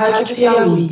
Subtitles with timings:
[0.00, 0.88] Rádio Piauí.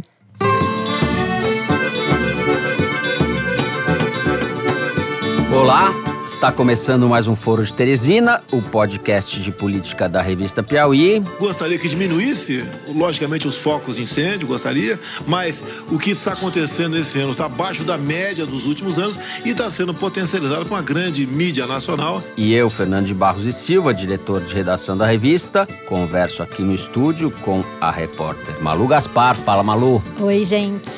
[5.51, 5.91] Olá,
[6.39, 11.21] está começando mais um Foro de Teresina, o podcast de política da revista Piauí.
[11.37, 12.65] Gostaria que diminuísse,
[12.95, 17.83] logicamente, os focos de incêndio, gostaria, mas o que está acontecendo esse ano está abaixo
[17.83, 22.23] da média dos últimos anos e está sendo potencializado com a grande mídia nacional.
[22.37, 26.73] E eu, Fernando de Barros e Silva, diretor de redação da revista, converso aqui no
[26.73, 29.35] estúdio com a repórter Malu Gaspar.
[29.35, 30.01] Fala, Malu.
[30.21, 30.89] Oi, gente.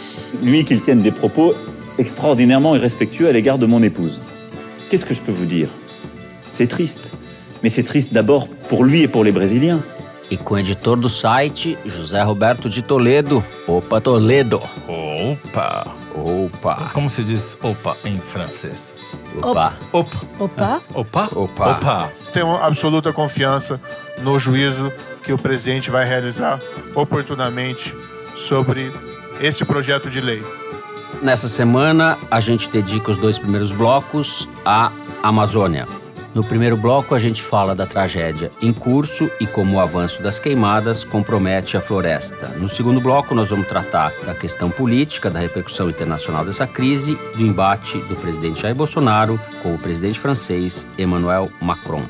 [0.42, 1.54] Lui qu'il tienne des propos
[1.96, 4.20] extraordinairement irrespectueux à l'égard de mon épouse.
[4.90, 5.68] Qu'est-ce que je peux vous dire
[6.50, 7.12] C'est triste.
[7.62, 9.80] Mais c'est triste d'abord pour lui et pour les Brésiliens.
[10.32, 13.42] E com o editor do site, José Roberto de Toledo.
[13.66, 14.60] Opa, Toledo.
[14.88, 15.86] Opa!
[16.14, 16.90] Opa.
[16.92, 18.94] Como se diz opa em francês?
[19.42, 19.74] Opa.
[19.92, 20.20] Opa!
[20.38, 20.80] Opa.
[20.94, 21.28] Opa?
[21.34, 21.70] Opa.
[21.70, 22.12] Opa!
[22.32, 23.80] Tenho absoluta confiança
[24.22, 26.60] no juízo que o presidente vai realizar
[26.94, 27.94] oportunamente
[28.36, 28.92] sobre
[29.40, 30.42] esse projeto de lei.
[31.22, 34.90] Nessa semana, a gente dedica os dois primeiros blocos à
[35.22, 35.86] Amazônia.
[36.34, 40.38] No primeiro bloco, a gente fala da tragédia em curso e como o avanço das
[40.38, 42.48] queimadas compromete a floresta.
[42.56, 47.42] No segundo bloco, nós vamos tratar da questão política, da repercussão internacional dessa crise, do
[47.42, 52.04] embate do presidente Jair Bolsonaro com o presidente francês Emmanuel Macron.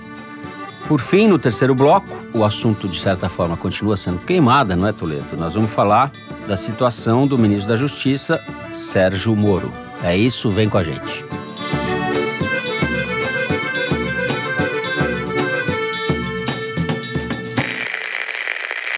[0.87, 4.93] Por fim, no terceiro bloco, o assunto de certa forma continua sendo queimada, não é,
[4.93, 5.37] Toledo?
[5.39, 6.13] Nós vamos falar
[6.51, 9.73] da situação do ministro da Justiça, Sérgio Moro.
[10.03, 11.25] É isso, vem com a gente.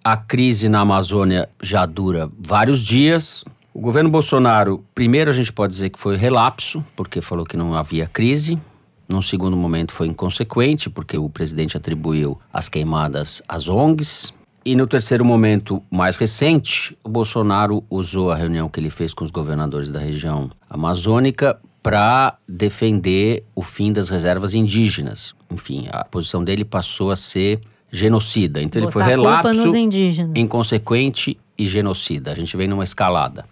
[0.03, 3.45] A crise na Amazônia já dura vários dias.
[3.75, 7.75] O governo Bolsonaro, primeiro a gente pode dizer que foi relapso, porque falou que não
[7.75, 8.59] havia crise.
[9.07, 14.33] Num segundo momento foi inconsequente, porque o presidente atribuiu as queimadas às ONGs.
[14.65, 19.25] E no terceiro momento, mais recente, o Bolsonaro usou a reunião que ele fez com
[19.25, 25.35] os governadores da região amazônica para defender o fim das reservas indígenas.
[25.51, 27.61] Enfim, a posição dele passou a ser
[27.91, 28.63] genocida.
[28.63, 29.77] Então ele foi Botar a culpa relapso,
[30.35, 32.31] inconsequente e genocida.
[32.31, 33.45] A gente vem numa escalada.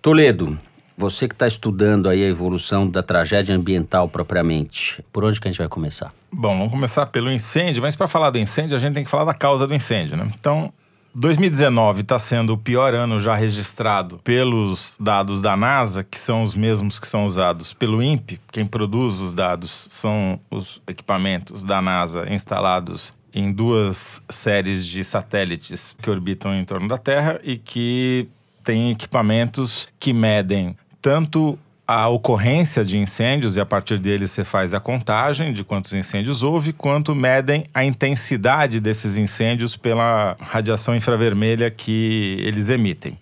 [0.00, 0.58] Toledo,
[0.96, 5.50] você que está estudando aí a evolução da tragédia ambiental propriamente, por onde que a
[5.50, 6.12] gente vai começar?
[6.32, 9.24] Bom, vamos começar pelo incêndio, mas para falar do incêndio, a gente tem que falar
[9.24, 10.28] da causa do incêndio, né?
[10.38, 10.72] Então,
[11.14, 16.54] 2019 está sendo o pior ano já registrado pelos dados da NASA, que são os
[16.54, 18.38] mesmos que são usados pelo INPE.
[18.52, 25.96] Quem produz os dados são os equipamentos da NASA instalados em duas séries de satélites
[26.00, 28.28] que orbitam em torno da Terra e que
[28.62, 30.76] têm equipamentos que medem
[31.06, 31.56] tanto
[31.86, 36.42] a ocorrência de incêndios, e a partir deles você faz a contagem de quantos incêndios
[36.42, 43.16] houve, quanto medem a intensidade desses incêndios pela radiação infravermelha que eles emitem.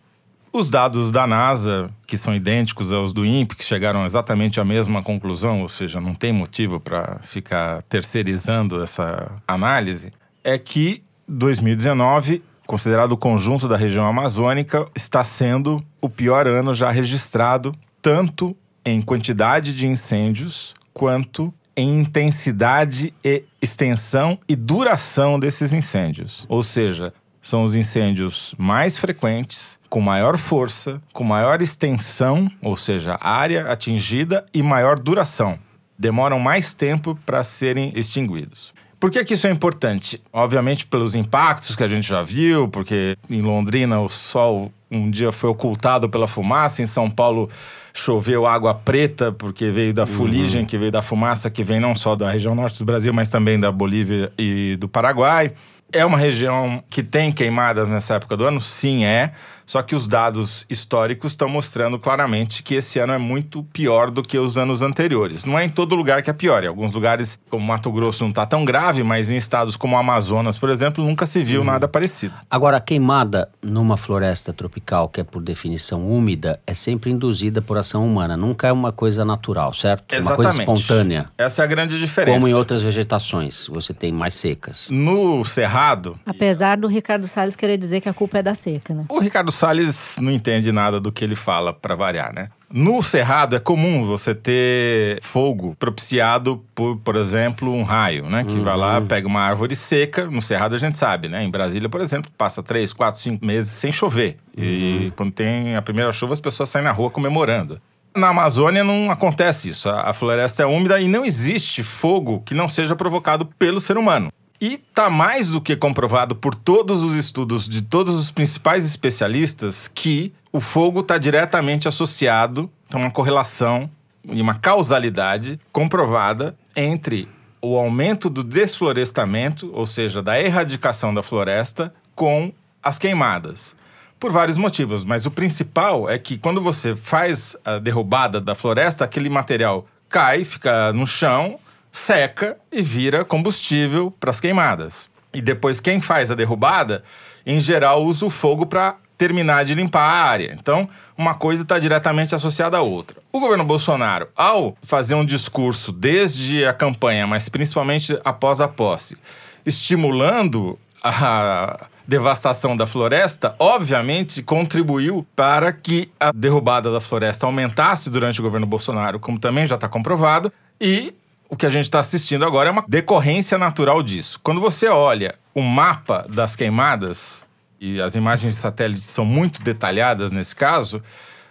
[0.51, 5.03] Os dados da NASA, que são idênticos aos do INPE, que chegaram exatamente à mesma
[5.03, 10.11] conclusão, ou seja, não tem motivo para ficar terceirizando essa análise,
[10.43, 16.91] é que 2019, considerado o conjunto da região amazônica, está sendo o pior ano já
[16.91, 26.47] registrado, tanto em quantidade de incêndios quanto em intensidade e extensão e duração desses incêndios.
[26.49, 33.19] Ou seja, são os incêndios mais frequentes, com maior força, com maior extensão, ou seja,
[33.21, 35.59] área atingida e maior duração.
[35.99, 38.74] Demoram mais tempo para serem extinguidos.
[39.05, 40.19] Por que, que isso é importante?
[40.33, 45.31] Obviamente pelos impactos que a gente já viu, porque em Londrina o sol um dia
[45.31, 47.51] foi ocultado pela fumaça, em São Paulo
[47.93, 52.17] choveu água preta, porque veio da fuligem, que veio da fumaça, que vem não só
[52.17, 55.53] da região norte do Brasil, mas também da Bolívia e do Paraguai.
[55.93, 58.59] É uma região que tem queimadas nessa época do ano?
[58.59, 59.33] Sim, é.
[59.67, 64.23] Só que os dados históricos estão mostrando claramente que esse ano é muito pior do
[64.23, 65.45] que os anos anteriores.
[65.45, 66.63] Não é em todo lugar que é pior.
[66.65, 69.99] Em alguns lugares, como Mato Grosso, não está tão grave, mas em estados como o
[69.99, 72.35] Amazonas, por exemplo, nunca se viu nada parecido.
[72.51, 77.79] Agora, a queimada numa floresta tropical, que é por definição úmida, é sempre induzida por
[77.79, 78.37] ação humana.
[78.37, 80.05] Nunca é uma coisa natural, certo?
[80.15, 81.27] É Uma coisa espontânea.
[81.39, 82.39] Essa é a grande diferença.
[82.39, 84.89] Como em outras vegetações, você tem mais secas.
[84.91, 89.05] No Cerrado, Apesar do Ricardo Salles querer dizer que a culpa é da seca, né?
[89.09, 92.51] O Ricardo Salles não entende nada do que ele fala, para variar, né?
[92.73, 98.45] No Cerrado é comum você ter fogo propiciado por, por exemplo, um raio, né?
[98.45, 100.27] Que vai lá, pega uma árvore seca.
[100.27, 101.45] No Cerrado a gente sabe, né?
[101.45, 104.39] Em Brasília, por exemplo, passa três, quatro, cinco meses sem chover.
[104.59, 107.81] E quando tem a primeira chuva, as pessoas saem na rua comemorando.
[108.17, 109.89] Na Amazônia não acontece isso.
[109.89, 114.33] A floresta é úmida e não existe fogo que não seja provocado pelo ser humano.
[114.65, 119.89] E está mais do que comprovado por todos os estudos de todos os principais especialistas
[119.89, 123.91] que o fogo está diretamente associado, tem uma correlação
[124.25, 127.29] e uma causalidade comprovada entre
[127.61, 132.51] o aumento do desflorestamento, ou seja, da erradicação da floresta, com
[132.83, 133.77] as queimadas.
[134.19, 139.05] Por vários motivos, mas o principal é que quando você faz a derrubada da floresta,
[139.05, 141.59] aquele material cai, fica no chão,
[141.95, 145.09] seca e vira combustível para as queimadas.
[145.33, 147.05] E depois, quem faz a derrubada,
[147.47, 150.57] em geral, usa o fogo para terminar de limpar a área.
[150.59, 153.19] Então, uma coisa está diretamente associada à outra.
[153.33, 159.17] O governo Bolsonaro, ao fazer um discurso desde a campanha, mas principalmente após a posse,
[159.65, 168.41] estimulando a devastação da floresta, obviamente contribuiu para que a derrubada da floresta aumentasse durante
[168.41, 171.15] o governo Bolsonaro, como também já está comprovado, e
[171.49, 174.41] o que a gente está assistindo agora é uma decorrência natural disso.
[174.43, 177.45] Quando você olha o mapa das queimadas,
[177.81, 181.03] e as imagens de satélite são muito detalhadas nesse caso,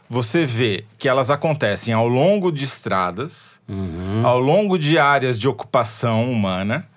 [0.09, 4.25] você vê que elas acontecem ao longo de estradas, uhum.
[4.25, 6.87] ao longo de áreas de ocupação humana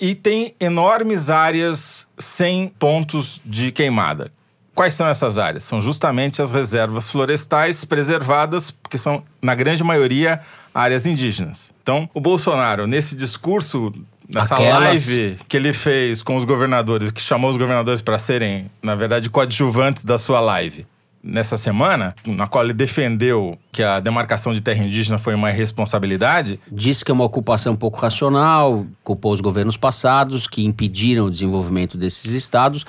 [0.00, 4.32] e tem enormes áreas sem pontos de queimada.
[4.74, 5.64] Quais são essas áreas?
[5.64, 10.40] São justamente as reservas florestais preservadas, porque são, na grande maioria,
[10.74, 11.72] áreas indígenas.
[11.82, 13.92] Então, o Bolsonaro, nesse discurso
[14.26, 15.06] Nessa Aquelas...
[15.06, 19.28] live que ele fez com os governadores, que chamou os governadores para serem, na verdade,
[19.28, 20.86] coadjuvantes da sua live
[21.22, 26.60] nessa semana, na qual ele defendeu que a demarcação de terra indígena foi uma irresponsabilidade.
[26.70, 31.96] Disse que é uma ocupação pouco racional, culpou os governos passados que impediram o desenvolvimento
[31.96, 32.84] desses estados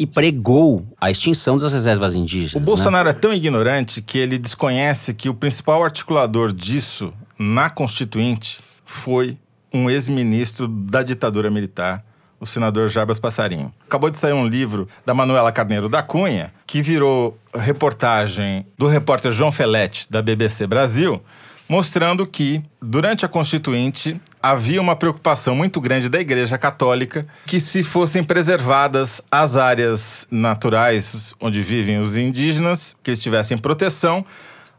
[0.00, 2.54] e pregou a extinção das reservas indígenas.
[2.54, 2.64] O né?
[2.64, 3.10] Bolsonaro né?
[3.10, 9.36] é tão ignorante que ele desconhece que o principal articulador disso na Constituinte foi
[9.70, 12.02] um ex-ministro da ditadura militar,
[12.40, 13.70] o senador Jarbas Passarinho.
[13.86, 19.30] Acabou de sair um livro da Manuela Carneiro da Cunha, que virou reportagem do repórter
[19.30, 21.22] João Felete, da BBC Brasil,
[21.70, 27.84] mostrando que, durante a Constituinte, havia uma preocupação muito grande da Igreja Católica que, se
[27.84, 34.26] fossem preservadas as áreas naturais onde vivem os indígenas, que eles tivessem proteção,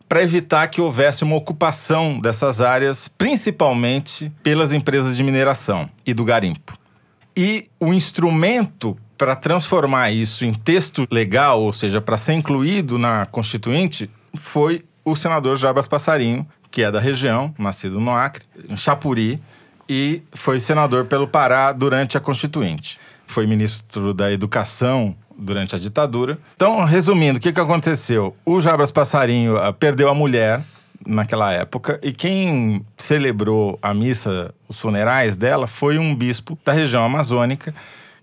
[0.10, 6.26] para evitar que houvesse uma ocupação dessas áreas, principalmente pelas empresas de mineração e do
[6.26, 6.78] garimpo.
[7.38, 13.26] E o instrumento para transformar isso em texto legal, ou seja, para ser incluído na
[13.28, 19.42] Constituinte, foi o senador Jarbas Passarinho, que é da região, nascido no Acre, em Chapuri,
[19.88, 22.98] e foi senador pelo Pará durante a Constituinte.
[23.28, 26.38] Foi ministro da Educação durante a ditadura.
[26.56, 28.36] Então, resumindo, o que, que aconteceu?
[28.46, 30.62] O Jabras Passarinho uh, perdeu a mulher
[31.06, 37.04] naquela época e quem celebrou a missa, os funerais dela, foi um bispo da região
[37.04, 37.74] amazônica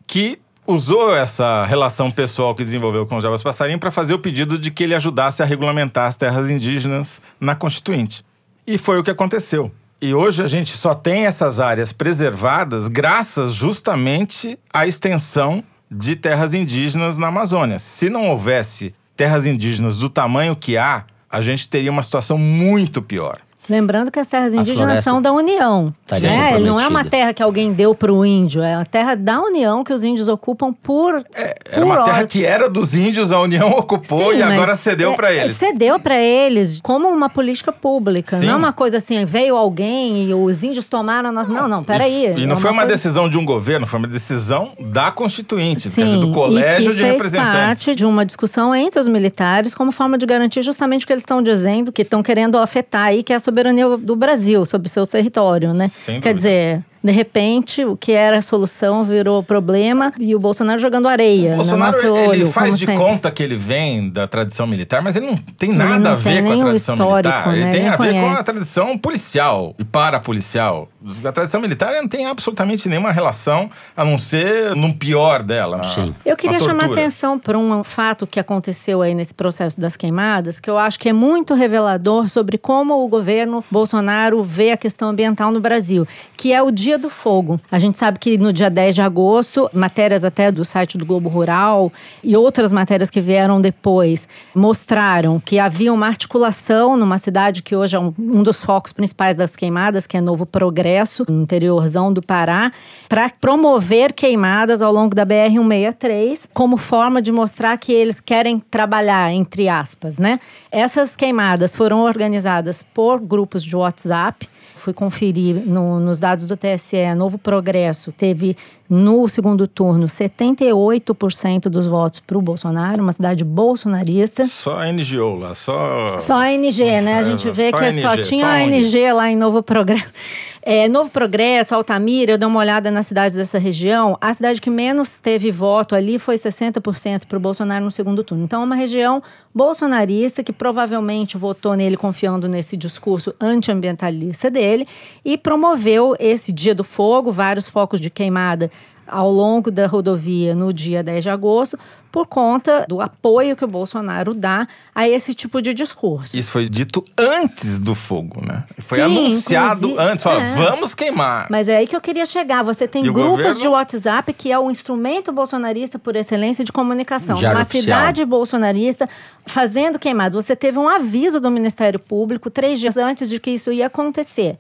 [0.06, 4.58] que usou essa relação pessoal que desenvolveu com o Jabras Passarinho para fazer o pedido
[4.58, 8.24] de que ele ajudasse a regulamentar as terras indígenas na Constituinte.
[8.70, 9.72] E foi o que aconteceu.
[9.98, 16.52] E hoje a gente só tem essas áreas preservadas graças justamente à extensão de terras
[16.52, 17.78] indígenas na Amazônia.
[17.78, 23.00] Se não houvesse terras indígenas do tamanho que há, a gente teria uma situação muito
[23.00, 23.38] pior.
[23.68, 25.92] Lembrando que as terras indígenas são da União.
[26.20, 26.58] Né?
[26.58, 29.84] Não é uma terra que alguém deu para o índio, é a terra da União
[29.84, 31.24] que os índios ocupam por.
[31.34, 35.12] É, era uma terra que era dos índios, a União ocupou Sim, e agora cedeu
[35.12, 35.56] é, para eles.
[35.56, 38.36] Cedeu para eles como uma política pública.
[38.36, 38.46] Sim.
[38.46, 41.30] Não é uma coisa assim, veio alguém e os índios tomaram.
[41.30, 41.46] Nós...
[41.46, 42.26] Não, não, peraí.
[42.26, 42.96] E, e não é foi uma coisa...
[42.96, 47.84] decisão de um governo, foi uma decisão da Constituinte, Sim, do Colégio de Representantes.
[47.84, 51.22] parte de uma discussão entre os militares como forma de garantir justamente o que eles
[51.22, 54.86] estão dizendo, que estão querendo afetar aí, que é a soberania soberania do Brasil sobre
[54.86, 55.88] o seu território, né?
[55.88, 60.78] Sem Quer dizer, de repente, o que era a solução virou problema e o Bolsonaro
[60.78, 61.52] jogando areia.
[61.52, 63.02] O Bolsonaro no nosso olho, ele faz de sempre.
[63.02, 66.42] conta que ele vem da tradição militar, mas ele não tem nada não a ver
[66.42, 67.46] com a tradição militar.
[67.48, 67.58] Né?
[67.58, 68.18] Ele tem ele a conhece.
[68.18, 70.88] ver com a tradição policial e parapolicial.
[71.24, 75.82] A tradição militar não tem absolutamente nenhuma relação, a não ser no pior dela.
[75.94, 76.14] Sim.
[76.24, 80.60] Eu queria chamar a atenção para um fato que aconteceu aí nesse processo das queimadas,
[80.60, 85.10] que eu acho que é muito revelador sobre como o governo Bolsonaro vê a questão
[85.10, 87.60] ambiental no Brasil, que é o dia Dia do Fogo.
[87.70, 91.28] A gente sabe que no dia 10 de agosto, matérias até do site do Globo
[91.28, 91.92] Rural
[92.24, 97.94] e outras matérias que vieram depois mostraram que havia uma articulação numa cidade que hoje
[97.94, 102.22] é um, um dos focos principais das queimadas, que é Novo Progresso, no interiorzão do
[102.22, 102.72] Pará,
[103.06, 109.30] para promover queimadas ao longo da BR-163, como forma de mostrar que eles querem trabalhar,
[109.30, 110.40] entre aspas, né?
[110.72, 114.48] Essas queimadas foram organizadas por grupos de WhatsApp
[114.78, 118.56] fui conferir no, nos dados do TSE, Novo Progresso teve
[118.88, 124.46] no segundo turno 78% dos votos para o Bolsonaro, uma cidade bolsonarista.
[124.46, 126.18] Só a NGO lá, só.
[126.20, 127.18] Só a NG, né?
[127.18, 130.08] A gente vê que NG, só tinha só a NG lá em Novo Progresso.
[130.70, 134.18] É, Novo Progresso, Altamira, eu dei uma olhada nas cidades dessa região.
[134.20, 138.44] A cidade que menos teve voto ali foi 60% para o Bolsonaro no segundo turno.
[138.44, 139.22] Então, é uma região
[139.54, 144.86] bolsonarista que provavelmente votou nele confiando nesse discurso antiambientalista dele
[145.24, 148.70] e promoveu esse Dia do Fogo, vários focos de queimada
[149.08, 151.78] ao longo da rodovia no dia 10 de agosto,
[152.10, 156.36] por conta do apoio que o Bolsonaro dá a esse tipo de discurso.
[156.36, 158.64] Isso foi dito antes do fogo, né?
[158.78, 160.52] Foi Sim, anunciado antes, fala, é.
[160.52, 161.46] vamos queimar.
[161.50, 162.62] Mas é aí que eu queria chegar.
[162.62, 163.60] Você tem e grupos governo...
[163.60, 167.36] de WhatsApp que é o instrumento bolsonarista por excelência de comunicação.
[167.36, 167.82] Diário Uma oficial.
[167.82, 169.08] cidade bolsonarista
[169.46, 170.42] fazendo queimados.
[170.42, 174.56] Você teve um aviso do Ministério Público três dias antes de que isso ia acontecer.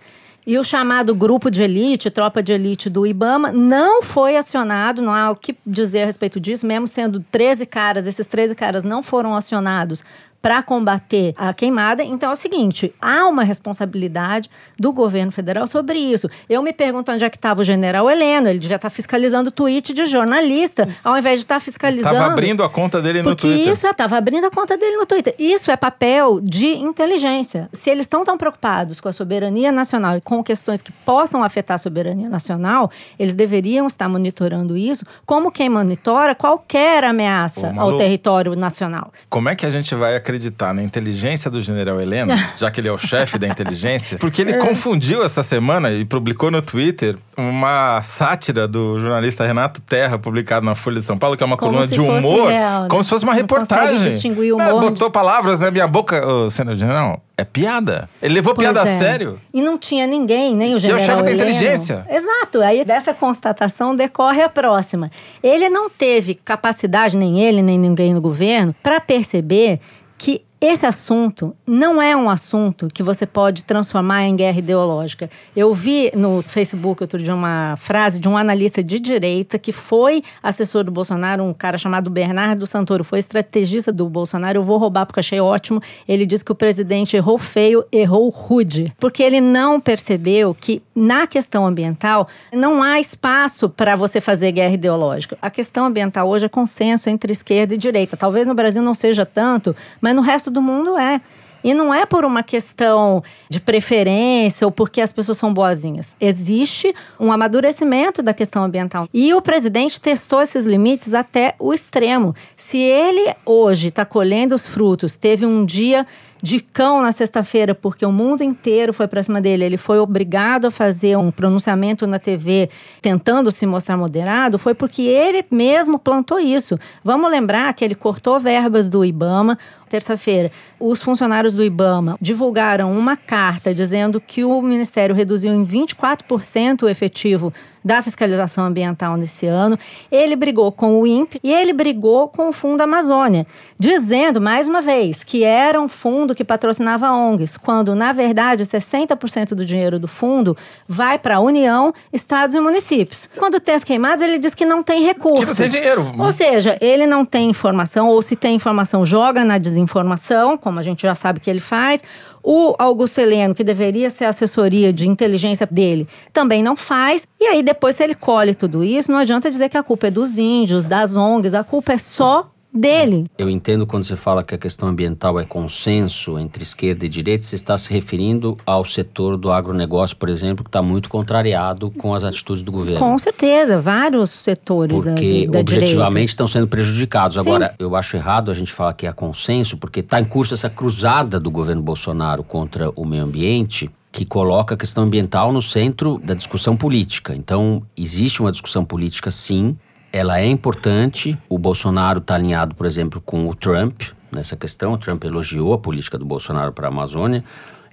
[0.48, 5.12] E o chamado grupo de elite, tropa de elite do Ibama, não foi acionado, não
[5.12, 9.02] há o que dizer a respeito disso, mesmo sendo 13 caras, esses 13 caras não
[9.02, 10.02] foram acionados
[10.40, 12.02] para combater a queimada.
[12.02, 16.28] Então é o seguinte: há uma responsabilidade do governo federal sobre isso.
[16.48, 18.48] Eu me pergunto onde é que estava o general Heleno.
[18.48, 22.14] Ele devia estar tá fiscalizando o tweet de jornalista, ao invés de estar tá fiscalizando.
[22.14, 23.72] Estava abrindo a conta dele no Twitter.
[23.72, 25.34] Isso estava abrindo a conta dele no Twitter.
[25.38, 27.68] Isso é papel de inteligência.
[27.72, 31.74] Se eles estão tão preocupados com a soberania nacional e com questões que possam afetar
[31.74, 37.96] a soberania nacional, eles deveriam estar monitorando isso, como quem monitora qualquer ameaça Ô, ao
[37.96, 39.12] território nacional.
[39.28, 40.27] Como é que a gente vai acreditar
[40.74, 44.52] na inteligência do general Heleno, já que ele é o chefe da inteligência, porque ele
[44.52, 44.58] é.
[44.58, 50.74] confundiu essa semana e publicou no Twitter uma sátira do jornalista Renato Terra, publicado na
[50.74, 52.88] Folha de São Paulo, que é uma como coluna de humor, real, né?
[52.88, 54.10] como se fosse uma Não reportagem.
[54.10, 55.12] Distinguir o humor botou de...
[55.12, 57.22] palavras na minha boca, ô, senador general.
[57.36, 58.10] É piada.
[58.20, 58.96] Ele levou pois piada é.
[58.96, 59.40] a sério.
[59.54, 61.00] E não tinha ninguém, nem o general.
[61.00, 62.06] E é o chefe da inteligência.
[62.10, 62.60] Exato.
[62.60, 65.08] Aí dessa constatação decorre a próxima.
[65.40, 69.78] Ele não teve capacidade, nem ele, nem ninguém no governo, para perceber
[70.18, 75.30] que esse assunto não é um assunto que você pode transformar em guerra ideológica.
[75.54, 80.22] Eu vi no Facebook outro dia uma frase de um analista de direita que foi
[80.42, 84.58] assessor do Bolsonaro, um cara chamado Bernardo Santoro, foi estrategista do Bolsonaro.
[84.58, 85.80] Eu vou roubar porque achei ótimo.
[86.08, 91.28] Ele disse que o presidente errou feio, errou rude, porque ele não percebeu que na
[91.28, 95.38] questão ambiental não há espaço para você fazer guerra ideológica.
[95.40, 98.16] A questão ambiental hoje é consenso entre esquerda e direita.
[98.16, 101.20] Talvez no Brasil não seja tanto, mas no resto resto do mundo é.
[101.62, 106.16] E não é por uma questão de preferência ou porque as pessoas são boazinhas.
[106.20, 109.08] Existe um amadurecimento da questão ambiental.
[109.12, 112.34] E o presidente testou esses limites até o extremo.
[112.56, 116.06] Se ele hoje está colhendo os frutos, teve um dia
[116.42, 119.64] de cão na sexta-feira, porque o mundo inteiro foi para cima dele.
[119.64, 122.70] Ele foi obrigado a fazer um pronunciamento na TV
[123.02, 126.78] tentando se mostrar moderado, foi porque ele mesmo plantou isso.
[127.02, 129.58] Vamos lembrar que ele cortou verbas do Ibama.
[129.88, 136.82] Terça-feira, os funcionários do Ibama divulgaram uma carta dizendo que o Ministério reduziu em 24%
[136.82, 137.52] o efetivo
[137.84, 139.78] da fiscalização ambiental nesse ano.
[140.10, 143.46] Ele brigou com o INPE e ele brigou com o Fundo Amazônia,
[143.78, 149.54] dizendo, mais uma vez, que era um fundo que patrocinava ONGs, quando, na verdade, 60%
[149.54, 150.56] do dinheiro do fundo
[150.86, 153.28] vai para a União, estados e municípios.
[153.38, 155.40] Quando tem as queimadas, ele diz que não tem recurso.
[155.40, 156.12] Que não tem dinheiro.
[156.18, 160.82] Ou seja, ele não tem informação, ou se tem informação, joga na desinformação, como a
[160.82, 162.02] gente já sabe que ele faz
[162.42, 167.26] o Augusto Heleno, que deveria ser assessoria de inteligência dele, também não faz.
[167.40, 170.10] E aí, depois, se ele colhe tudo isso, não adianta dizer que a culpa é
[170.10, 173.26] dos índios, das ONGs, a culpa é só dele.
[173.36, 177.44] Eu entendo quando você fala que a questão ambiental é consenso entre esquerda e direita,
[177.44, 182.14] você está se referindo ao setor do agronegócio, por exemplo, que está muito contrariado com
[182.14, 182.98] as atitudes do governo.
[182.98, 186.30] Com certeza, vários setores porque da, da objetivamente direita.
[186.30, 187.36] estão sendo prejudicados.
[187.36, 187.40] Sim.
[187.40, 190.68] Agora, eu acho errado a gente falar que é consenso, porque está em curso essa
[190.68, 196.20] cruzada do governo Bolsonaro contra o meio ambiente, que coloca a questão ambiental no centro
[196.24, 197.34] da discussão política.
[197.34, 199.76] Então, existe uma discussão política, sim,
[200.12, 201.38] ela é importante.
[201.48, 204.92] O Bolsonaro está alinhado, por exemplo, com o Trump nessa questão.
[204.92, 207.44] O Trump elogiou a política do Bolsonaro para a Amazônia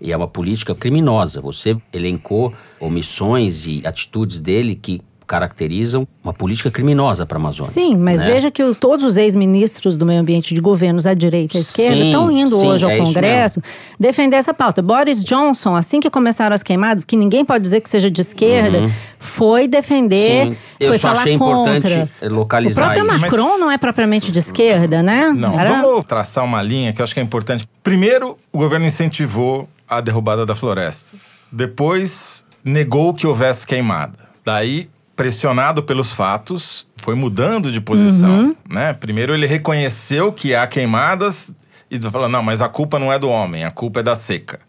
[0.01, 1.41] e é uma política criminosa.
[1.41, 7.72] Você elencou omissões e atitudes dele que caracterizam uma política criminosa para a Amazônia.
[7.72, 8.34] Sim, mas né?
[8.34, 11.62] veja que os, todos os ex-ministros do meio ambiente de governos à direita e à
[11.62, 13.62] esquerda estão indo sim, hoje ao é Congresso
[14.00, 14.82] defender essa pauta.
[14.82, 18.79] Boris Johnson, assim que começaram as queimadas, que ninguém pode dizer que seja de esquerda,
[18.79, 18.91] uhum.
[19.20, 20.58] foi defender, sim.
[20.79, 21.89] Eu foi falar achei contra.
[21.89, 23.22] importante localizar O próprio isso.
[23.22, 23.60] Macron mas...
[23.60, 25.32] não é propriamente de esquerda, né?
[25.36, 25.82] Não, Era...
[25.82, 27.67] vamos traçar uma linha que eu acho que é importante.
[27.82, 31.17] Primeiro, o governo incentivou a derrubada da floresta.
[31.51, 34.17] Depois, negou que houvesse queimada.
[34.44, 38.53] Daí pressionado pelos fatos, foi mudando de posição, uhum.
[38.69, 38.93] né?
[38.93, 41.51] Primeiro ele reconheceu que há queimadas
[41.89, 44.60] e falou: "Não, mas a culpa não é do homem, a culpa é da seca".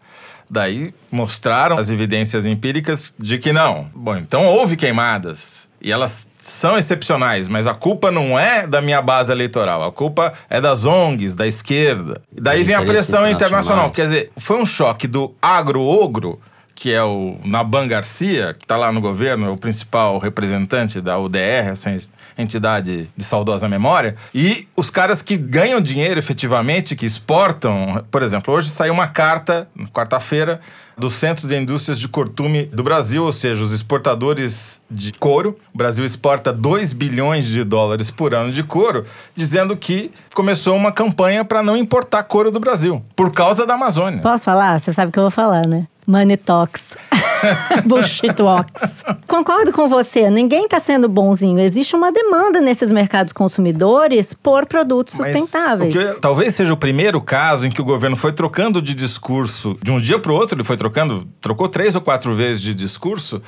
[0.49, 3.89] Daí mostraram as evidências empíricas de que não.
[3.93, 9.01] Bom, então houve queimadas e elas são excepcionais, mas a culpa não é da minha
[9.01, 12.21] base eleitoral, a culpa é das ONGs, da esquerda.
[12.31, 13.91] Daí vem a pressão internacional.
[13.91, 16.39] Quer dizer, foi um choque do agro-ogro,
[16.77, 21.17] que é o Naban Garcia, que está lá no governo, é o principal representante da
[21.17, 21.97] UDR, essa
[22.37, 28.05] entidade de saudosa memória, e os caras que ganham dinheiro efetivamente, que exportam.
[28.11, 30.61] Por exemplo, hoje saiu uma carta, quarta-feira,
[30.95, 35.57] do Centro de Indústrias de Cortume do Brasil, ou seja, os exportadores de couro.
[35.73, 39.03] O Brasil exporta 2 bilhões de dólares por ano de couro,
[39.35, 44.21] dizendo que começou uma campanha para não importar couro do Brasil, por causa da Amazônia.
[44.21, 44.79] Posso falar?
[44.79, 45.87] Você sabe que eu vou falar, né?
[46.07, 46.95] Money talks.
[47.85, 49.03] Bullshit walks.
[49.27, 51.59] Concordo com você, ninguém está sendo bonzinho.
[51.59, 55.93] Existe uma demanda nesses mercados consumidores por produtos sustentáveis.
[55.93, 59.91] Que, talvez seja o primeiro caso em que o governo foi trocando de discurso de
[59.91, 63.41] um dia para o outro, ele foi trocando, trocou três ou quatro vezes de discurso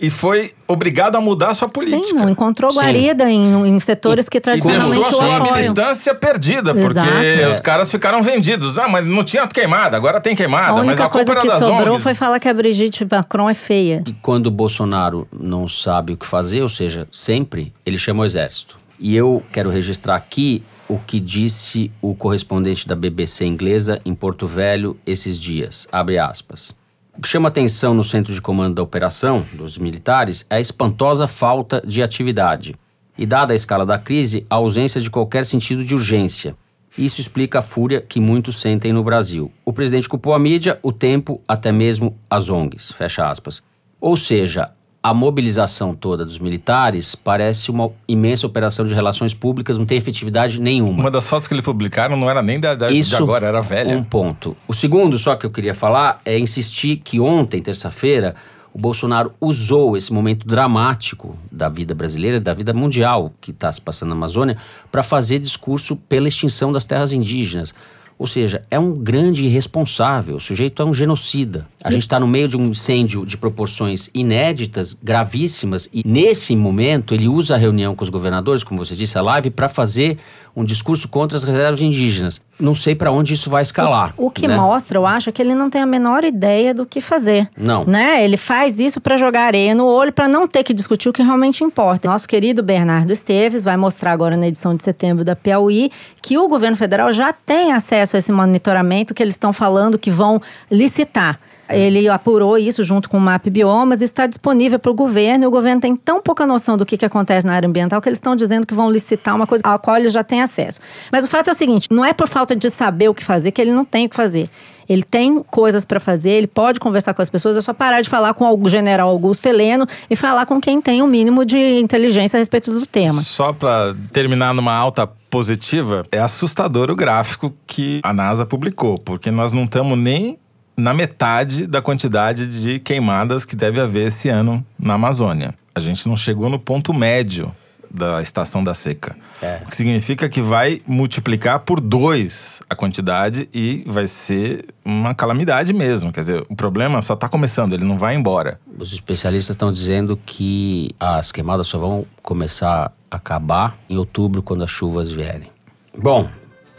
[0.00, 2.02] e foi obrigado a mudar a sua política.
[2.02, 6.74] Sim, não encontrou guarida em, em, setores que tradicionalmente e deixou a sua militância perdida,
[6.74, 7.50] porque Exato.
[7.52, 8.78] os caras ficaram vendidos.
[8.78, 11.94] Ah, mas não tinha queimada, agora tem queimada, a mas a culpa era que sobrou
[11.94, 12.02] ONGs.
[12.02, 14.02] foi falar que a Brigitte Macron é feia.
[14.06, 18.26] E quando o Bolsonaro não sabe o que fazer, ou seja, sempre, ele chama o
[18.26, 18.76] exército.
[18.98, 24.46] E eu quero registrar aqui o que disse o correspondente da BBC inglesa em Porto
[24.46, 25.88] Velho esses dias.
[25.90, 26.74] Abre aspas.
[27.22, 31.80] Que chama atenção no centro de comando da operação dos militares é a espantosa falta
[31.86, 32.74] de atividade
[33.16, 36.56] e, dada a escala da crise, a ausência de qualquer sentido de urgência.
[36.98, 39.52] Isso explica a fúria que muitos sentem no Brasil.
[39.64, 42.90] O presidente culpou a mídia, o tempo, até mesmo as ONGs.
[42.90, 43.62] Fecha aspas.
[44.00, 44.72] Ou seja,
[45.02, 50.60] a mobilização toda dos militares parece uma imensa operação de relações públicas, não tem efetividade
[50.60, 51.00] nenhuma.
[51.00, 53.60] Uma das fotos que eles publicaram não era nem da, da Isso, de agora, era
[53.60, 53.96] velha.
[53.96, 54.56] Um ponto.
[54.68, 58.36] O segundo, só que eu queria falar, é insistir que ontem, terça-feira,
[58.72, 63.80] o Bolsonaro usou esse momento dramático da vida brasileira, da vida mundial que está se
[63.80, 64.56] passando na Amazônia,
[64.90, 67.74] para fazer discurso pela extinção das terras indígenas.
[68.22, 71.66] Ou seja, é um grande irresponsável, o sujeito é um genocida.
[71.82, 77.14] A gente está no meio de um incêndio de proporções inéditas, gravíssimas, e nesse momento
[77.14, 80.18] ele usa a reunião com os governadores, como você disse, a live, para fazer
[80.54, 82.40] um discurso contra as reservas indígenas.
[82.60, 84.14] Não sei para onde isso vai escalar.
[84.16, 84.56] O, o que né?
[84.56, 87.48] mostra, eu acho, é que ele não tem a menor ideia do que fazer.
[87.56, 87.84] Não.
[87.84, 88.22] Né?
[88.24, 91.22] Ele faz isso para jogar areia no olho, para não ter que discutir o que
[91.22, 92.08] realmente importa.
[92.08, 96.46] Nosso querido Bernardo Esteves vai mostrar agora na edição de setembro da Piauí que o
[96.46, 101.40] governo federal já tem acesso a esse monitoramento que eles estão falando que vão licitar.
[101.68, 105.50] Ele apurou isso junto com o MAP Biomas, está disponível para o governo, e o
[105.50, 108.36] governo tem tão pouca noção do que, que acontece na área ambiental que eles estão
[108.36, 110.80] dizendo que vão licitar uma coisa à qual eles já têm acesso.
[111.10, 113.50] Mas o fato é o seguinte: não é por falta de saber o que fazer
[113.52, 114.48] que ele não tem o que fazer.
[114.88, 118.08] Ele tem coisas para fazer, ele pode conversar com as pessoas, é só parar de
[118.08, 121.78] falar com o general Augusto Heleno e falar com quem tem o um mínimo de
[121.78, 123.22] inteligência a respeito do tema.
[123.22, 129.30] Só para terminar numa alta positiva, é assustador o gráfico que a NASA publicou, porque
[129.30, 130.36] nós não estamos nem
[130.76, 135.54] na metade da quantidade de queimadas que deve haver esse ano na Amazônia.
[135.74, 137.54] A gente não chegou no ponto médio
[137.92, 139.14] da estação da seca.
[139.40, 139.60] É.
[139.64, 145.72] O que significa que vai multiplicar por dois a quantidade e vai ser uma calamidade
[145.72, 146.10] mesmo.
[146.10, 148.58] Quer dizer, o problema só está começando, ele não vai embora.
[148.78, 154.64] Os especialistas estão dizendo que as queimadas só vão começar a acabar em outubro, quando
[154.64, 155.50] as chuvas vierem.
[155.96, 156.30] Bom,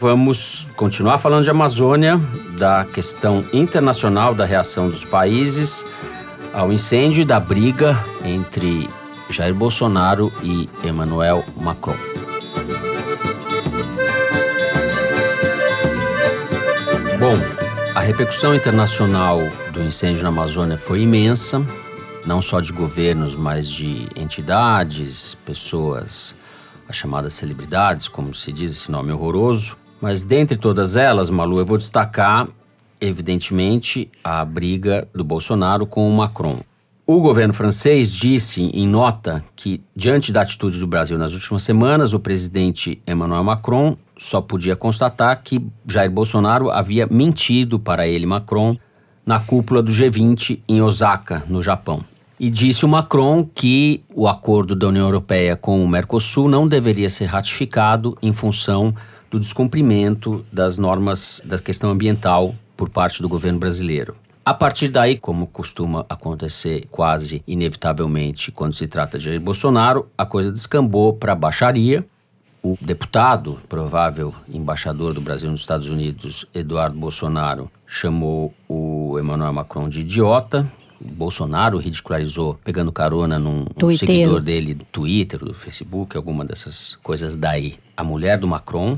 [0.04, 2.20] Vamos continuar falando de Amazônia,
[2.58, 5.82] da questão internacional da reação dos países
[6.52, 8.86] ao incêndio e da briga entre
[9.30, 11.96] Jair Bolsonaro e Emmanuel Macron.
[17.18, 17.38] Bom,
[17.94, 19.38] a repercussão internacional
[19.72, 21.64] do incêndio na Amazônia foi imensa,
[22.26, 26.36] não só de governos, mas de entidades, pessoas,
[26.86, 29.82] as chamadas celebridades, como se diz esse nome horroroso.
[30.04, 32.46] Mas dentre todas elas, Malu, eu vou destacar,
[33.00, 36.58] evidentemente, a briga do Bolsonaro com o Macron.
[37.06, 42.12] O governo francês disse em nota que, diante da atitude do Brasil nas últimas semanas,
[42.12, 48.76] o presidente Emmanuel Macron só podia constatar que Jair Bolsonaro havia mentido para ele, Macron,
[49.24, 52.04] na cúpula do G20 em Osaka, no Japão.
[52.38, 57.08] E disse o Macron que o acordo da União Europeia com o Mercosul não deveria
[57.08, 58.94] ser ratificado em função
[59.34, 64.14] do descumprimento das normas da questão ambiental por parte do governo brasileiro.
[64.44, 70.24] A partir daí, como costuma acontecer quase inevitavelmente quando se trata de Jair Bolsonaro, a
[70.24, 72.06] coisa descambou para baixaria.
[72.62, 79.88] O deputado, provável embaixador do Brasil nos Estados Unidos, Eduardo Bolsonaro, chamou o Emmanuel Macron
[79.88, 80.70] de idiota.
[81.00, 86.96] O Bolsonaro ridicularizou, pegando carona num, num seguidor dele do Twitter, do Facebook, alguma dessas
[87.02, 87.74] coisas daí.
[87.96, 88.96] A mulher do Macron,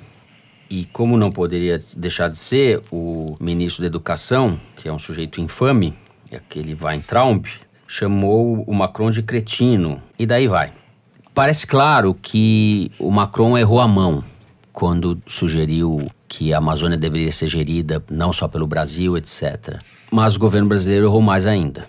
[0.70, 5.40] e como não poderia deixar de ser, o ministro da Educação, que é um sujeito
[5.40, 5.94] infame,
[6.32, 7.46] aquele Weintraub,
[7.86, 10.02] chamou o Macron de cretino.
[10.18, 10.72] E daí vai.
[11.34, 14.24] Parece claro que o Macron errou a mão
[14.72, 19.80] quando sugeriu que a Amazônia deveria ser gerida não só pelo Brasil, etc.
[20.10, 21.86] Mas o governo brasileiro errou mais ainda.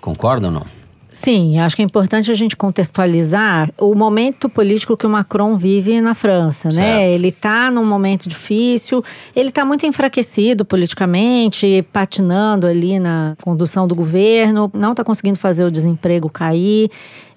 [0.00, 0.77] Concorda ou não?
[1.20, 6.00] Sim, acho que é importante a gente contextualizar o momento político que o Macron vive
[6.00, 6.74] na França, né?
[6.74, 6.86] certo.
[6.86, 7.12] né?
[7.12, 9.04] Ele está num momento difícil,
[9.34, 15.64] ele está muito enfraquecido politicamente, patinando ali na condução do governo, não está conseguindo fazer
[15.64, 16.88] o desemprego cair.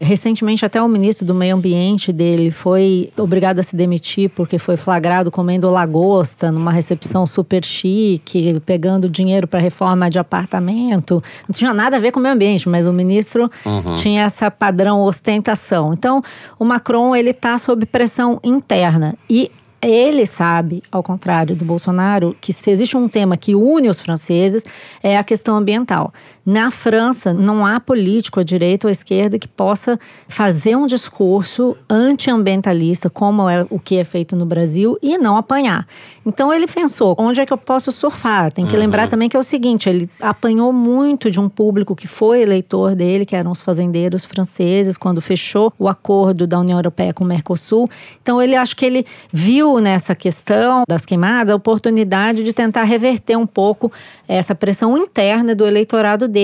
[0.04, 4.76] Recentemente, até o ministro do Meio Ambiente dele foi obrigado a se demitir porque foi
[4.76, 11.24] flagrado comendo lagosta numa recepção super chique, pegando dinheiro para reforma de apartamento.
[11.48, 13.94] Não tinha nada a ver com o meio ambiente, mas o ministro uhum.
[13.94, 15.94] tinha essa padrão ostentação.
[15.94, 16.24] Então,
[16.58, 22.54] o Macron ele está sob pressão interna e ele sabe, ao contrário do Bolsonaro, que
[22.54, 24.64] se existe um tema que une os franceses
[25.02, 26.14] é a questão ambiental.
[26.52, 31.78] Na França, não há político à direita ou à esquerda que possa fazer um discurso
[31.90, 35.88] antiambientalista, como é o que é feito no Brasil, e não apanhar.
[36.26, 38.52] Então ele pensou: onde é que eu posso surfar?
[38.52, 38.82] Tem que uhum.
[38.82, 42.96] lembrar também que é o seguinte: ele apanhou muito de um público que foi eleitor
[42.96, 47.28] dele, que eram os fazendeiros franceses, quando fechou o acordo da União Europeia com o
[47.28, 47.90] Mercosul.
[48.22, 53.38] Então ele acho que ele viu nessa questão das queimadas a oportunidade de tentar reverter
[53.38, 53.90] um pouco
[54.28, 56.40] essa pressão interna do eleitorado dele.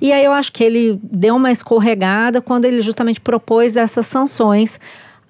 [0.00, 4.78] E aí eu acho que ele deu uma escorregada quando ele justamente propôs essas sanções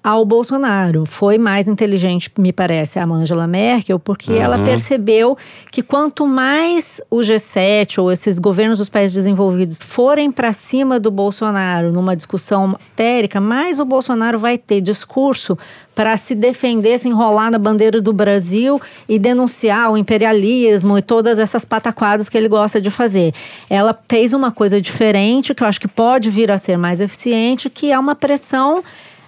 [0.03, 1.05] ao Bolsonaro.
[1.05, 4.41] Foi mais inteligente, me parece, a Angela Merkel, porque uhum.
[4.41, 5.37] ela percebeu
[5.71, 11.11] que quanto mais o G7 ou esses governos dos países desenvolvidos forem para cima do
[11.11, 15.57] Bolsonaro numa discussão histérica, mais o Bolsonaro vai ter discurso
[15.93, 21.37] para se defender, se enrolar na bandeira do Brasil e denunciar o imperialismo e todas
[21.37, 23.33] essas pataquadas que ele gosta de fazer.
[23.69, 27.69] Ela fez uma coisa diferente, que eu acho que pode vir a ser mais eficiente,
[27.69, 28.81] que é uma pressão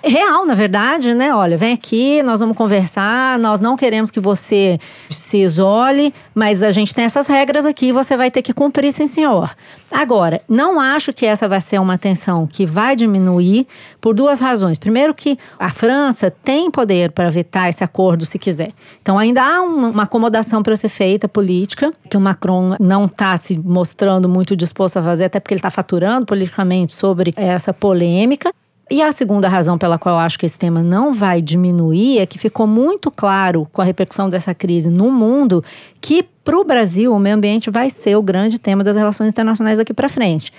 [0.04, 1.34] real, na verdade, né?
[1.34, 4.78] Olha, vem aqui, nós vamos conversar, nós não queremos que você
[5.10, 9.06] se isole, mas a gente tem essas regras aqui, você vai ter que cumprir, sim,
[9.06, 9.56] senhor.
[9.90, 13.68] Agora, não acho que essa vai ser uma tensão que vai diminuir
[14.02, 14.78] por duas razões.
[14.78, 18.72] Primeiro, que a França tem poder para vetar esse acordo se quiser.
[19.02, 23.58] Então, ainda há uma, acomodação para ser feita política, que o Macron não está se
[23.58, 28.52] mostrando muito disposto a fazer, até porque ele está faturando politicamente sobre essa polêmica.
[28.92, 32.26] E a segunda razão pela qual eu acho que esse tema não vai diminuir é
[32.26, 35.64] que ficou muito claro com a repercussão dessa crise no mundo
[36.02, 39.78] que para o Brasil o meio ambiente vai ser o grande tema das relações internacionais
[39.78, 40.52] daqui para frente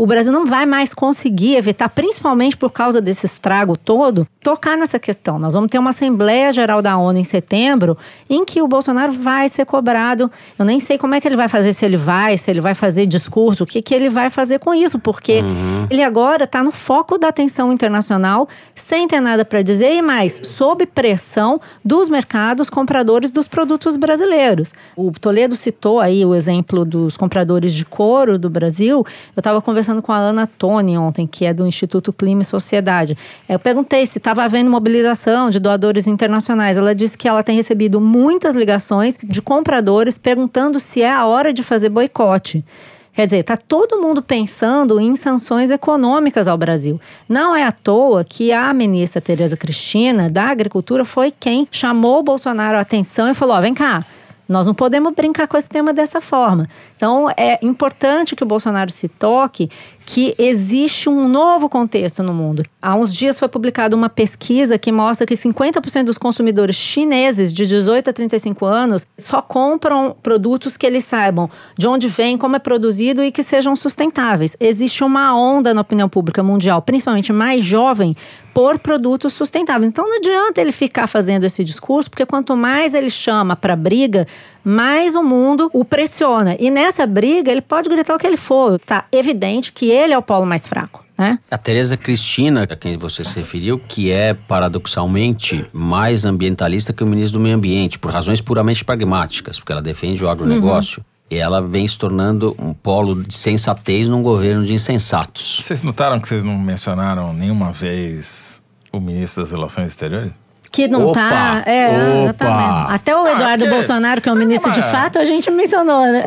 [0.00, 4.98] o Brasil não vai mais conseguir evitar, principalmente por causa desse estrago todo, tocar nessa
[4.98, 5.38] questão.
[5.38, 9.50] Nós vamos ter uma Assembleia Geral da ONU em setembro, em que o Bolsonaro vai
[9.50, 10.30] ser cobrado.
[10.58, 12.74] Eu nem sei como é que ele vai fazer, se ele vai, se ele vai
[12.74, 15.86] fazer discurso, o que, que ele vai fazer com isso, porque uhum.
[15.90, 20.40] ele agora está no foco da atenção internacional, sem ter nada para dizer, e mais,
[20.44, 24.72] sob pressão dos mercados compradores dos produtos brasileiros.
[24.96, 29.04] O Toledo citou aí o exemplo dos compradores de couro do Brasil.
[29.36, 32.44] Eu estava conversando conversando com a Ana Toni ontem, que é do Instituto Clima e
[32.44, 33.16] Sociedade.
[33.48, 36.78] Eu perguntei se estava havendo mobilização de doadores internacionais.
[36.78, 41.52] Ela disse que ela tem recebido muitas ligações de compradores perguntando se é a hora
[41.52, 42.64] de fazer boicote.
[43.12, 47.00] Quer dizer, está todo mundo pensando em sanções econômicas ao Brasil.
[47.28, 52.22] Não é à toa que a ministra Tereza Cristina, da Agricultura, foi quem chamou o
[52.22, 54.04] Bolsonaro a atenção e falou: oh, vem cá,
[54.48, 56.68] nós não podemos brincar com esse tema dessa forma.
[57.00, 59.70] Então, é importante que o Bolsonaro se toque
[60.04, 62.62] que existe um novo contexto no mundo.
[62.82, 67.64] Há uns dias foi publicada uma pesquisa que mostra que 50% dos consumidores chineses de
[67.64, 72.58] 18 a 35 anos só compram produtos que eles saibam de onde vem, como é
[72.58, 74.54] produzido e que sejam sustentáveis.
[74.60, 78.14] Existe uma onda na opinião pública mundial, principalmente mais jovem,
[78.52, 79.88] por produtos sustentáveis.
[79.88, 84.26] Então não adianta ele ficar fazendo esse discurso, porque quanto mais ele chama para briga,
[84.64, 86.56] mais o mundo o pressiona.
[86.58, 88.78] E nessa briga, ele pode gritar o que ele for.
[88.80, 91.04] Tá evidente que ele é o polo mais fraco.
[91.20, 91.38] Né?
[91.50, 97.06] A Tereza Cristina, a quem você se referiu, que é paradoxalmente mais ambientalista que o
[97.06, 101.00] ministro do Meio Ambiente, por razões puramente pragmáticas, porque ela defende o agronegócio.
[101.00, 105.60] Uhum E ela vem se tornando um polo de sensatez num governo de insensatos.
[105.62, 110.32] Vocês notaram que vocês não mencionaram nenhuma vez o ministro das Relações Exteriores?
[110.72, 111.28] Que não Opa!
[111.28, 111.62] tá.
[111.66, 112.22] É, Opa!
[112.22, 112.94] exatamente.
[112.94, 115.50] Até o Ah, Eduardo que- Bolsonaro, que é o ministro de Mas- fato, a gente
[115.50, 116.24] mencionou, né?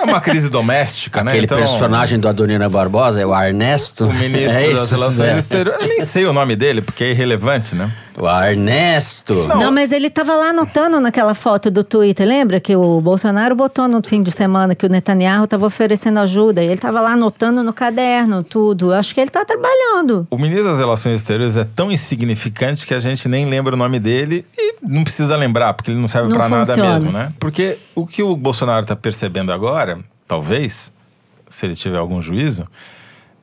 [0.00, 1.30] É uma crise doméstica, né?
[1.30, 4.04] Aquele Então, personagem do Adoniran Barbosa é o Ernesto.
[4.06, 5.38] O ministro É das Relações é.
[5.38, 5.80] Exteriores.
[5.82, 7.90] Eu nem sei o nome dele, porque é irrelevante, né?
[8.20, 9.46] O Ernesto.
[9.46, 12.26] Não, mas ele tava lá anotando naquela foto do Twitter.
[12.26, 16.62] Lembra que o Bolsonaro botou no fim de semana que o Netanyahu tava oferecendo ajuda?
[16.62, 18.92] E ele tava lá anotando no caderno tudo.
[18.92, 20.26] Acho que ele tá trabalhando.
[20.30, 24.00] O ministro das Relações Exteriores é tão insignificante que a gente nem lembra o nome
[24.00, 27.32] dele e não precisa lembrar, porque ele não serve Não pra nada mesmo, né?
[27.38, 30.92] Porque o que o Bolsonaro tá percebendo agora, talvez,
[31.48, 32.66] se ele tiver algum juízo,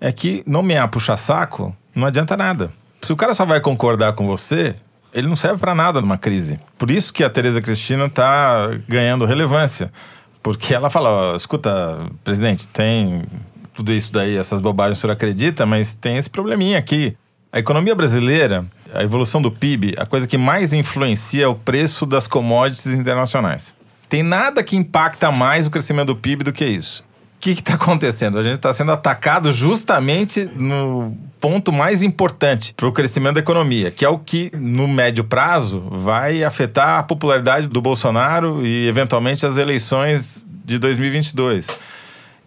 [0.02, 2.72] é que nomear puxa-saco não adianta nada.
[3.06, 4.76] Se o cara só vai concordar com você,
[5.14, 6.60] ele não serve pra nada numa crise.
[6.76, 9.92] Por isso que a Tereza Cristina tá ganhando relevância.
[10.42, 13.22] Porque ela fala, escuta, presidente, tem
[13.76, 17.16] tudo isso daí, essas bobagens o senhor acredita, mas tem esse probleminha aqui.
[17.54, 22.08] A economia brasileira, a evolução do PIB, a coisa que mais influencia é o preço
[22.08, 23.72] das commodities internacionais.
[24.10, 27.04] Tem nada que impacta mais o crescimento do PIB do que isso.
[27.46, 28.40] Que está acontecendo?
[28.40, 33.92] A gente está sendo atacado justamente no ponto mais importante para o crescimento da economia,
[33.92, 39.46] que é o que, no médio prazo, vai afetar a popularidade do Bolsonaro e, eventualmente,
[39.46, 41.68] as eleições de 2022.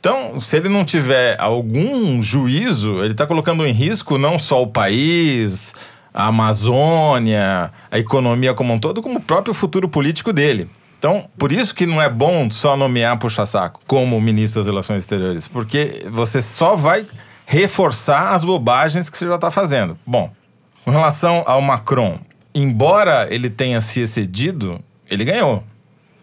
[0.01, 4.67] Então, se ele não tiver algum juízo, ele está colocando em risco não só o
[4.67, 5.77] país,
[6.13, 10.69] a Amazônia, a economia como um todo, como o próprio futuro político dele.
[10.99, 15.47] Então, por isso que não é bom só nomear puxa-saco como ministro das Relações Exteriores,
[15.47, 17.07] porque você só vai
[17.47, 19.97] reforçar as bobagens que você já está fazendo.
[20.05, 20.31] Bom,
[20.85, 22.19] com relação ao Macron,
[22.55, 25.63] embora ele tenha se excedido, ele ganhou.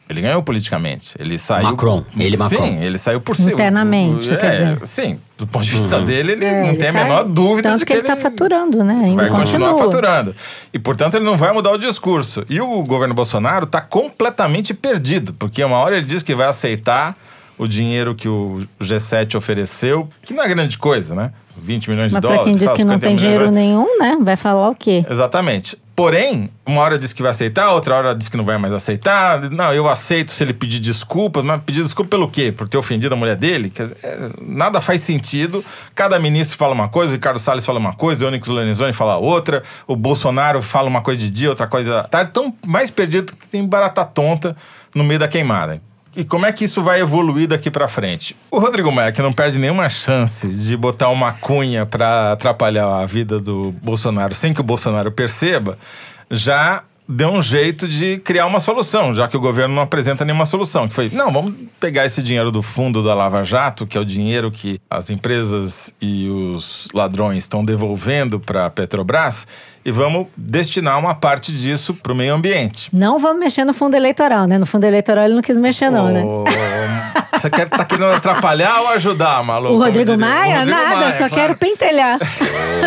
[0.08, 1.16] Ele ganhou politicamente.
[1.18, 1.64] Ele saiu.
[1.64, 2.66] Macron, ele Sim, Macron.
[2.80, 3.54] ele saiu por cima.
[3.54, 4.86] Internamente, é, quer dizer.
[4.86, 7.70] Sim, do ponto de vista dele, ele É, não ele tem tá- a menor dúvida
[7.70, 9.02] Tanto de que, ele tá faturando, né?
[9.04, 9.92] Ainda vai continuar continua.
[9.92, 10.36] faturando.
[10.72, 12.46] E, portanto, ele não vai mudar o discurso.
[12.48, 17.18] E o governo Bolsonaro está completamente perdido, porque uma hora ele diz que vai aceitar
[17.58, 21.32] o dinheiro que o G7 ofereceu, que não é grande coisa, né?
[21.58, 22.44] 20 milhões Mas de dólares.
[22.44, 23.66] quem diz que não 50 tem de dinheiro dólares.
[23.68, 24.18] nenhum, né?
[24.22, 25.06] Vai falar o quê?
[25.10, 25.78] Exatamente.
[25.96, 29.50] Porém, uma hora diz que vai aceitar, outra hora diz que não vai mais aceitar.
[29.50, 32.52] Não, eu aceito se ele pedir desculpas, mas pedir desculpa pelo quê?
[32.52, 33.70] Por ter ofendido a mulher dele?
[33.70, 35.64] Dizer, é, nada faz sentido.
[35.94, 39.16] Cada ministro fala uma coisa, o Ricardo Salles fala uma coisa, o Onyx Lorenzoni fala
[39.16, 42.04] outra, o Bolsonaro fala uma coisa de dia, outra coisa.
[42.12, 44.58] Tá tão mais perdido que tem barata tonta
[44.94, 45.82] no meio da queimada.
[46.16, 48.36] E como é que isso vai evoluir daqui pra frente?
[48.50, 53.06] O Rodrigo Maia, que não perde nenhuma chance de botar uma cunha pra atrapalhar a
[53.06, 55.78] vida do Bolsonaro sem que o Bolsonaro perceba,
[56.32, 60.46] já deu um jeito de criar uma solução, já que o governo não apresenta nenhuma
[60.46, 60.88] solução.
[60.88, 64.06] Que foi, não, vamos pegar esse dinheiro do fundo da Lava Jato, que é o
[64.06, 69.46] dinheiro que as empresas e os ladrões estão devolvendo para a Petrobras,
[69.86, 72.90] e vamos destinar uma parte disso para o meio ambiente.
[72.92, 74.58] Não vamos mexer no fundo eleitoral, né?
[74.58, 76.24] No fundo eleitoral ele não quis mexer, não, né?
[76.24, 76.44] Ô,
[77.34, 79.76] Você quer, tá querendo atrapalhar ou ajudar, maluco?
[79.76, 80.56] O Rodrigo Maia?
[80.56, 81.34] o Rodrigo Nada, Maia, só claro.
[81.36, 82.18] quero pentelhar.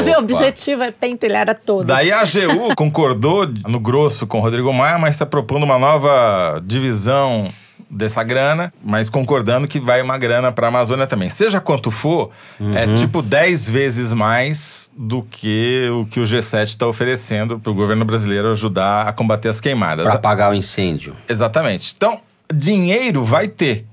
[0.04, 1.86] Meu objetivo é pentelhar a todos.
[1.86, 6.60] Daí a AGU concordou no grosso com o Rodrigo Maia, mas está propondo uma nova
[6.64, 7.48] divisão
[7.90, 11.28] dessa grana, mas concordando que vai uma grana para a Amazônia também.
[11.28, 12.30] Seja quanto for,
[12.74, 17.74] é tipo 10 vezes mais do que o que o G7 está oferecendo para o
[17.74, 20.04] governo brasileiro ajudar a combater as queimadas.
[20.04, 21.14] Para apagar o incêndio.
[21.28, 21.94] Exatamente.
[21.96, 22.20] Então,
[22.52, 23.86] dinheiro vai ter.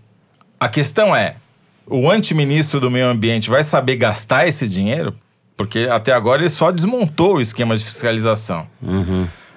[0.60, 1.36] A questão é:
[1.88, 5.16] o antiministro do meio ambiente vai saber gastar esse dinheiro?
[5.56, 8.68] Porque até agora ele só desmontou o esquema de fiscalização.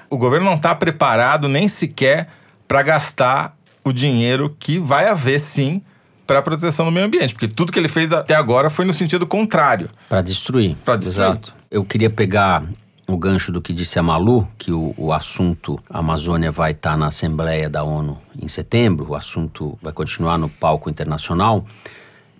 [0.09, 2.29] O governo não está preparado nem sequer
[2.69, 3.57] para gastar
[3.89, 5.83] o dinheiro que vai haver sim
[6.27, 8.93] para a proteção do meio ambiente, porque tudo que ele fez até agora foi no
[8.93, 9.89] sentido contrário.
[10.09, 10.77] Para destruir.
[10.85, 11.29] Pra destruir.
[11.31, 11.55] Exato.
[11.71, 12.65] Eu queria pegar
[13.09, 17.07] o gancho do que disse a Malu, que o, o assunto Amazônia vai estar na
[17.07, 21.65] Assembleia da ONU em setembro, o assunto vai continuar no palco internacional.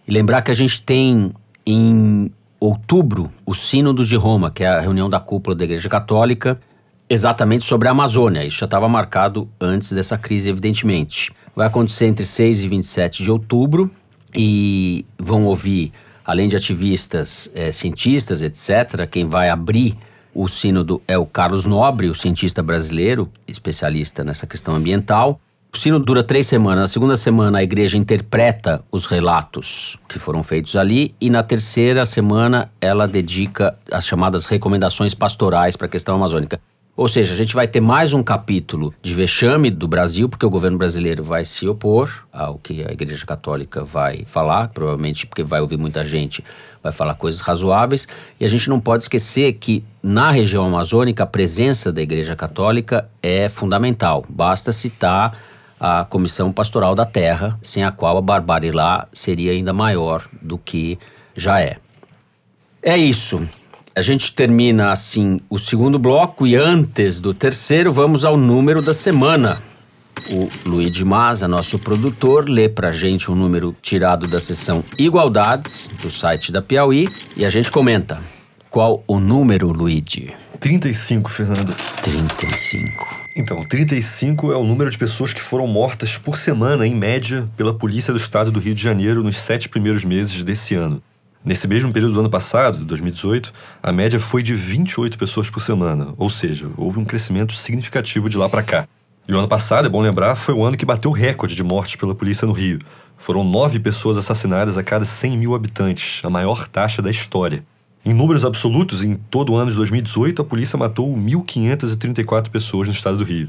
[0.07, 1.33] E lembrar que a gente tem
[1.65, 2.31] em
[2.61, 6.61] outubro o Sínodo de Roma, que é a reunião da cúpula da Igreja Católica,
[7.09, 8.45] exatamente sobre a Amazônia.
[8.45, 11.33] Isso já estava marcado antes dessa crise, evidentemente.
[11.55, 13.91] Vai acontecer entre 6 e 27 de outubro
[14.35, 15.93] e vão ouvir,
[16.25, 19.97] além de ativistas, eh, cientistas, etc., quem vai abrir
[20.35, 25.41] o sínodo é o Carlos Nobre, o cientista brasileiro, especialista nessa questão ambiental.
[25.75, 26.79] O sínodo dura três semanas.
[26.79, 32.07] Na segunda semana, a igreja interpreta os relatos que foram feitos ali, e na terceira
[32.07, 36.61] semana, ela dedica as chamadas recomendações pastorais para a questão amazônica.
[36.99, 40.51] Ou seja, a gente vai ter mais um capítulo de vexame do Brasil, porque o
[40.51, 45.61] governo brasileiro vai se opor ao que a Igreja Católica vai falar, provavelmente porque vai
[45.61, 46.43] ouvir muita gente,
[46.83, 48.09] vai falar coisas razoáveis.
[48.41, 53.09] E a gente não pode esquecer que na região amazônica a presença da Igreja Católica
[53.23, 54.25] é fundamental.
[54.29, 55.39] Basta citar
[55.79, 60.59] a Comissão Pastoral da Terra, sem a qual a barbárie lá seria ainda maior do
[60.59, 60.99] que
[61.37, 61.77] já é.
[62.83, 63.41] É isso.
[63.99, 68.95] A gente termina assim o segundo bloco e antes do terceiro vamos ao número da
[68.95, 69.61] semana.
[70.31, 76.13] O Luigi Maza, nosso produtor, lê pra gente um número tirado da seção Igualdades do
[76.13, 78.21] site da Piauí e a gente comenta.
[78.71, 80.33] Qual o número, Luigi?
[80.61, 81.75] 35, Fernando.
[82.01, 83.17] 35.
[83.35, 87.75] Então, 35 é o número de pessoas que foram mortas por semana, em média, pela
[87.75, 91.03] Polícia do Estado do Rio de Janeiro nos sete primeiros meses desse ano.
[91.45, 96.13] Nesse mesmo período do ano passado, 2018, a média foi de 28 pessoas por semana,
[96.17, 98.89] ou seja, houve um crescimento significativo de lá para cá.
[99.27, 101.63] E o ano passado, é bom lembrar, foi o ano que bateu o recorde de
[101.63, 102.79] mortes pela polícia no Rio.
[103.17, 107.65] Foram nove pessoas assassinadas a cada 100 mil habitantes, a maior taxa da história.
[108.05, 112.95] Em números absolutos, em todo o ano de 2018, a polícia matou 1.534 pessoas no
[112.95, 113.49] estado do Rio.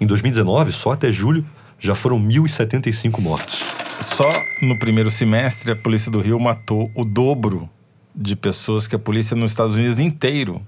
[0.00, 1.46] Em 2019, só até julho,
[1.80, 3.64] já foram 1.075 mortos.
[4.00, 4.28] Só
[4.62, 7.68] no primeiro semestre, a Polícia do Rio matou o dobro
[8.14, 10.60] de pessoas que a polícia nos Estados Unidos inteiro.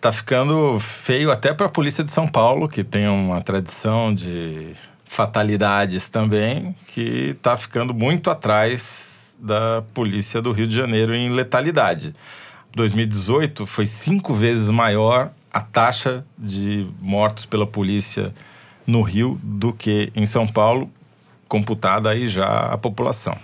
[0.00, 4.72] Tá ficando feio até para a Polícia de São Paulo, que tem uma tradição de
[5.04, 12.14] fatalidades também, que tá ficando muito atrás da Polícia do Rio de Janeiro em letalidade.
[12.74, 18.32] 2018 foi cinco vezes maior a taxa de mortos pela polícia
[18.90, 20.90] no Rio do que em São Paulo,
[21.48, 23.36] computada aí já a população.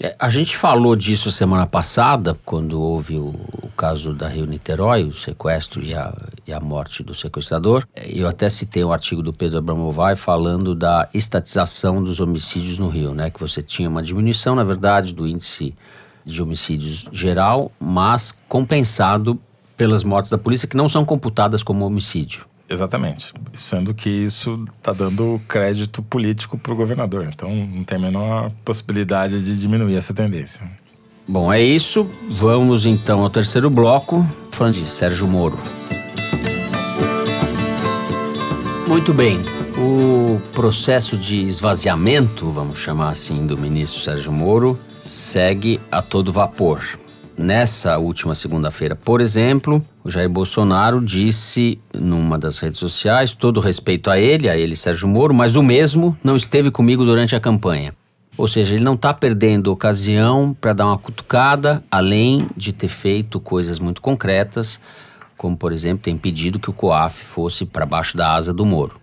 [0.00, 3.28] É, a gente falou disso semana passada, quando houve o,
[3.62, 6.12] o caso da Rio Niterói, o sequestro e a,
[6.46, 7.86] e a morte do sequestrador.
[7.94, 12.88] É, eu até citei um artigo do Pedro Abramovay falando da estatização dos homicídios no
[12.88, 13.30] Rio, né?
[13.30, 15.74] Que você tinha uma diminuição, na verdade, do índice
[16.24, 19.38] de homicídios geral, mas compensado
[19.76, 22.46] pelas mortes da polícia que não são computadas como homicídio.
[22.72, 23.34] Exatamente.
[23.52, 27.28] Sendo que isso está dando crédito político para o governador.
[27.32, 30.62] Então não tem a menor possibilidade de diminuir essa tendência.
[31.28, 32.08] Bom, é isso.
[32.30, 35.58] Vamos então ao terceiro bloco, falando de Sérgio Moro.
[38.88, 39.38] Muito bem.
[39.76, 46.82] O processo de esvaziamento, vamos chamar assim, do ministro Sérgio Moro, segue a todo vapor.
[47.36, 54.10] Nessa última segunda-feira, por exemplo, o Jair Bolsonaro disse numa das redes sociais, todo respeito
[54.10, 57.94] a ele, a ele Sérgio Moro, mas o mesmo não esteve comigo durante a campanha.
[58.36, 63.38] Ou seja, ele não está perdendo ocasião para dar uma cutucada, além de ter feito
[63.38, 64.80] coisas muito concretas,
[65.36, 69.00] como por exemplo, tem pedido que o COAF fosse para baixo da asa do Moro.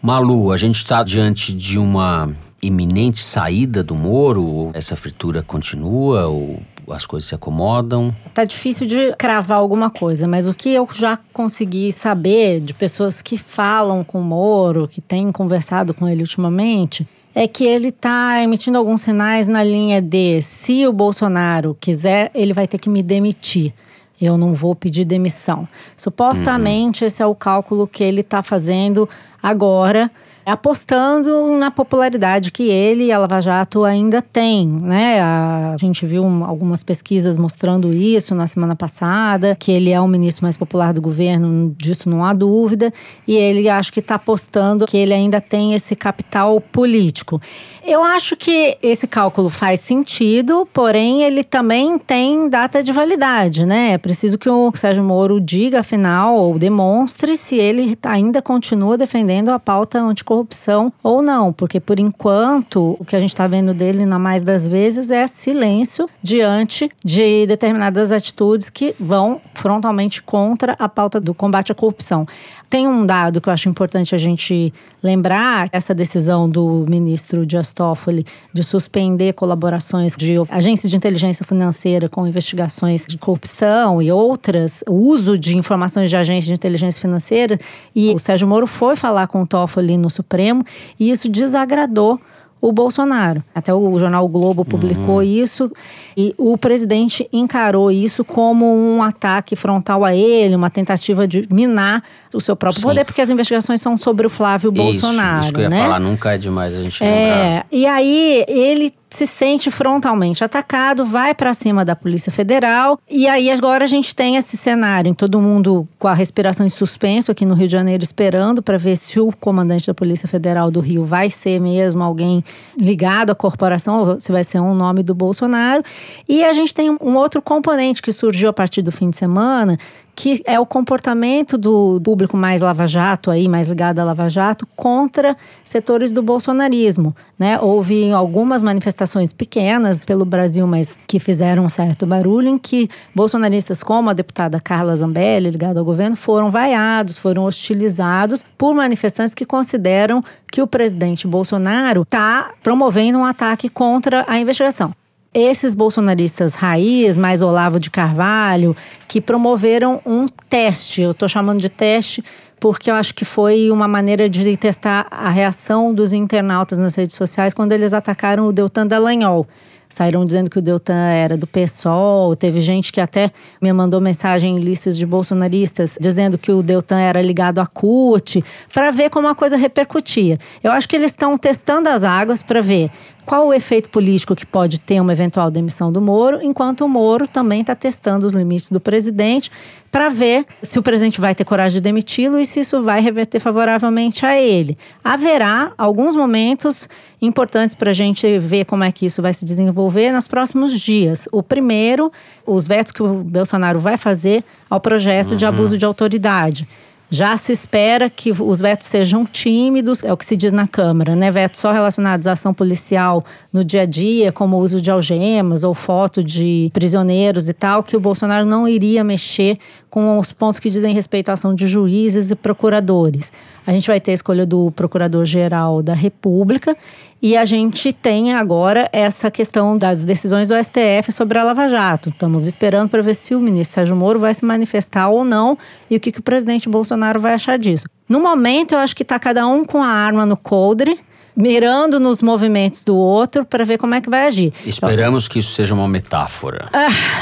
[0.00, 2.30] Malu, a gente está diante de uma
[2.62, 4.70] iminente saída do Moro?
[4.72, 8.14] Essa fritura continua ou as coisas se acomodam?
[8.34, 13.22] Tá difícil de cravar alguma coisa, mas o que eu já consegui saber de pessoas
[13.22, 18.42] que falam com o Moro, que têm conversado com ele ultimamente, é que ele está
[18.42, 23.02] emitindo alguns sinais na linha de se o Bolsonaro quiser, ele vai ter que me
[23.02, 23.72] demitir.
[24.20, 25.66] Eu não vou pedir demissão.
[25.96, 27.06] Supostamente, uhum.
[27.06, 29.08] esse é o cálculo que ele está fazendo
[29.42, 30.10] agora
[30.44, 35.20] apostando na popularidade que ele e a Lava Jato ainda tem, né?
[35.20, 40.44] A gente viu algumas pesquisas mostrando isso na semana passada, que ele é o ministro
[40.44, 42.92] mais popular do governo, disso não há dúvida,
[43.26, 47.40] e ele acho que está apostando que ele ainda tem esse capital político.
[47.84, 53.92] Eu acho que esse cálculo faz sentido, porém ele também tem data de validade, né?
[53.92, 59.48] É preciso que o Sérgio Moro diga, afinal, ou demonstre se ele ainda continua defendendo
[59.48, 64.06] a pauta anticorrupção ou não, porque por enquanto o que a gente está vendo dele
[64.06, 70.88] na mais das vezes é silêncio diante de determinadas atitudes que vão frontalmente contra a
[70.88, 72.26] pauta do combate à corrupção.
[72.72, 77.70] Tem um dado que eu acho importante a gente lembrar: essa decisão do ministro Dias
[77.70, 84.82] Toffoli de suspender colaborações de agências de inteligência financeira com investigações de corrupção e outras,
[84.88, 87.58] o uso de informações de agências de inteligência financeira.
[87.94, 90.64] E o Sérgio Moro foi falar com o Toffoli no Supremo
[90.98, 92.18] e isso desagradou
[92.62, 93.42] o Bolsonaro.
[93.52, 95.22] Até o jornal o Globo publicou uhum.
[95.22, 95.70] isso
[96.16, 102.04] e o presidente encarou isso como um ataque frontal a ele, uma tentativa de minar
[102.32, 102.86] o seu próprio Sim.
[102.86, 105.44] poder, porque as investigações são sobre o Flávio isso, Bolsonaro.
[105.44, 105.82] Isso que eu ia né?
[105.82, 107.66] falar, nunca é demais a gente é, lembrar.
[107.72, 112.98] E aí ele se sente frontalmente atacado, vai para cima da Polícia Federal.
[113.10, 116.70] E aí agora a gente tem esse cenário em todo mundo com a respiração em
[116.70, 120.70] suspenso aqui no Rio de Janeiro, esperando para ver se o comandante da Polícia Federal
[120.70, 122.42] do Rio vai ser mesmo alguém
[122.78, 125.84] ligado à corporação, ou se vai ser um nome do Bolsonaro.
[126.26, 129.78] E a gente tem um outro componente que surgiu a partir do fim de semana,
[130.14, 136.12] que é o comportamento do público mais lava-jato aí, mais ligado a lava-jato, contra setores
[136.12, 137.58] do bolsonarismo, né?
[137.58, 143.82] Houve algumas manifestações pequenas pelo Brasil, mas que fizeram um certo barulho, em que bolsonaristas
[143.82, 149.46] como a deputada Carla Zambelli, ligada ao governo, foram vaiados, foram hostilizados por manifestantes que
[149.46, 154.92] consideram que o presidente Bolsonaro está promovendo um ataque contra a investigação
[155.34, 158.76] esses bolsonaristas raiz, mais Olavo de Carvalho,
[159.08, 161.00] que promoveram um teste.
[161.00, 162.22] Eu estou chamando de teste
[162.60, 167.16] porque eu acho que foi uma maneira de testar a reação dos internautas nas redes
[167.16, 169.48] sociais quando eles atacaram o Deltan Dallagnol
[169.92, 172.34] saíram dizendo que o Deltan era do PSOL.
[172.34, 173.30] Teve gente que até
[173.60, 178.42] me mandou mensagem em listas de bolsonaristas dizendo que o Deltan era ligado à CUT,
[178.72, 180.38] para ver como a coisa repercutia.
[180.62, 182.90] Eu acho que eles estão testando as águas para ver
[183.24, 187.28] qual o efeito político que pode ter uma eventual demissão do Moro, enquanto o Moro
[187.28, 189.50] também está testando os limites do presidente
[189.90, 193.38] para ver se o presidente vai ter coragem de demiti-lo e se isso vai reverter
[193.38, 194.76] favoravelmente a ele.
[195.04, 196.88] Haverá alguns momentos
[197.20, 201.28] importantes para a gente ver como é que isso vai se desenvolver nos próximos dias.
[201.30, 202.10] O primeiro,
[202.46, 205.36] os vetos que o Bolsonaro vai fazer ao projeto uhum.
[205.36, 206.66] de abuso de autoridade.
[207.14, 211.14] Já se espera que os vetos sejam tímidos, é o que se diz na Câmara,
[211.14, 211.30] né?
[211.30, 215.62] Vetos só relacionados à ação policial no dia a dia, como o uso de algemas
[215.62, 219.58] ou foto de prisioneiros e tal, que o Bolsonaro não iria mexer
[219.90, 223.30] com os pontos que dizem respeito à ação de juízes e procuradores.
[223.66, 226.74] A gente vai ter a escolha do Procurador-Geral da República
[227.22, 232.08] e a gente tem agora essa questão das decisões do STF sobre a Lava Jato.
[232.08, 235.56] Estamos esperando para ver se o ministro Sérgio Moro vai se manifestar ou não
[235.88, 237.86] e o que, que o presidente Bolsonaro vai achar disso.
[238.08, 240.98] No momento, eu acho que está cada um com a arma no coldre
[241.34, 244.52] mirando nos movimentos do outro para ver como é que vai agir.
[244.64, 246.68] Esperamos que isso seja uma metáfora.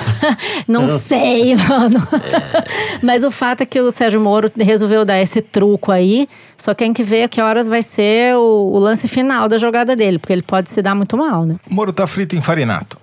[0.67, 1.99] Não sei, mano.
[1.99, 3.01] É.
[3.03, 6.29] Mas o fato é que o Sérgio Moro resolveu dar esse truco aí.
[6.57, 10.19] Só tem que ver que horas vai ser o, o lance final da jogada dele,
[10.19, 11.57] porque ele pode se dar muito mal, né?
[11.71, 12.99] O Moro tá frito em farinato.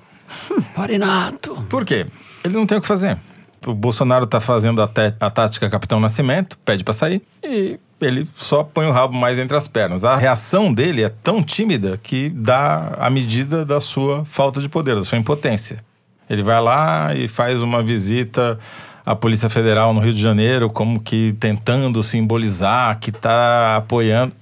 [0.51, 1.65] Hum, farinato.
[1.69, 2.05] Por quê?
[2.43, 3.17] Ele não tem o que fazer.
[3.65, 4.89] O Bolsonaro tá fazendo a,
[5.19, 9.57] a tática Capitão Nascimento, pede para sair e ele só põe o rabo mais entre
[9.57, 10.03] as pernas.
[10.03, 14.95] A reação dele é tão tímida que dá a medida da sua falta de poder,
[14.95, 15.77] da sua impotência.
[16.29, 18.59] Ele vai lá e faz uma visita
[19.05, 24.33] à Polícia Federal no Rio de Janeiro, como que tentando simbolizar que está apoiando.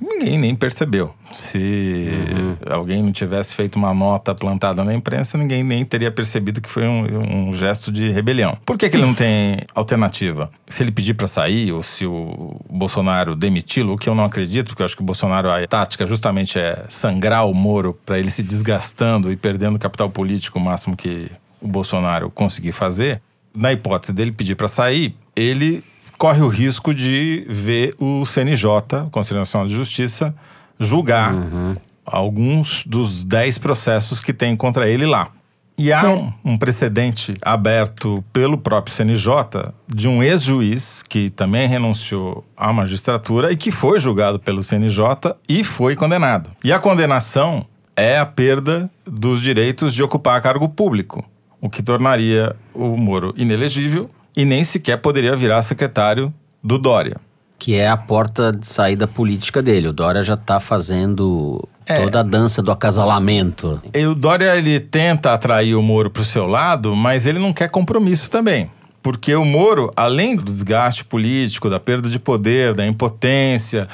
[0.00, 1.14] Ninguém nem percebeu.
[1.32, 2.56] Se uhum.
[2.70, 6.86] alguém não tivesse feito uma nota plantada na imprensa, ninguém nem teria percebido que foi
[6.86, 8.56] um, um gesto de rebelião.
[8.64, 10.50] Por que, que ele não tem alternativa?
[10.68, 14.68] Se ele pedir para sair ou se o Bolsonaro demiti-lo, o que eu não acredito,
[14.68, 18.30] porque eu acho que o Bolsonaro, a tática justamente é sangrar o Moro para ele
[18.30, 21.30] se desgastando e perdendo capital político o máximo que
[21.60, 23.20] o Bolsonaro conseguir fazer.
[23.54, 25.82] Na hipótese dele pedir para sair, ele
[26.18, 30.34] corre o risco de ver o CNJ, Conselho Nacional de Justiça,
[30.78, 31.74] julgar uhum.
[32.04, 35.30] alguns dos dez processos que tem contra ele lá.
[35.78, 42.46] E há um, um, precedente aberto pelo próprio CNJ de um ex-juiz que também renunciou
[42.56, 46.50] à magistratura e que foi julgado pelo CNJ e foi condenado.
[46.64, 51.22] E a condenação é a perda dos direitos de ocupar cargo público,
[51.60, 56.32] o que tornaria o Moro inelegível e nem sequer poderia virar secretário
[56.62, 57.16] do Dória
[57.58, 59.88] que é a porta de saída política dele.
[59.88, 62.00] O Dória já está fazendo é.
[62.00, 63.80] toda a dança do acasalamento.
[63.94, 67.52] E o Dória ele tenta atrair o Moro para o seu lado, mas ele não
[67.52, 68.70] quer compromisso também.
[69.02, 73.88] Porque o Moro, além do desgaste político, da perda de poder, da impotência,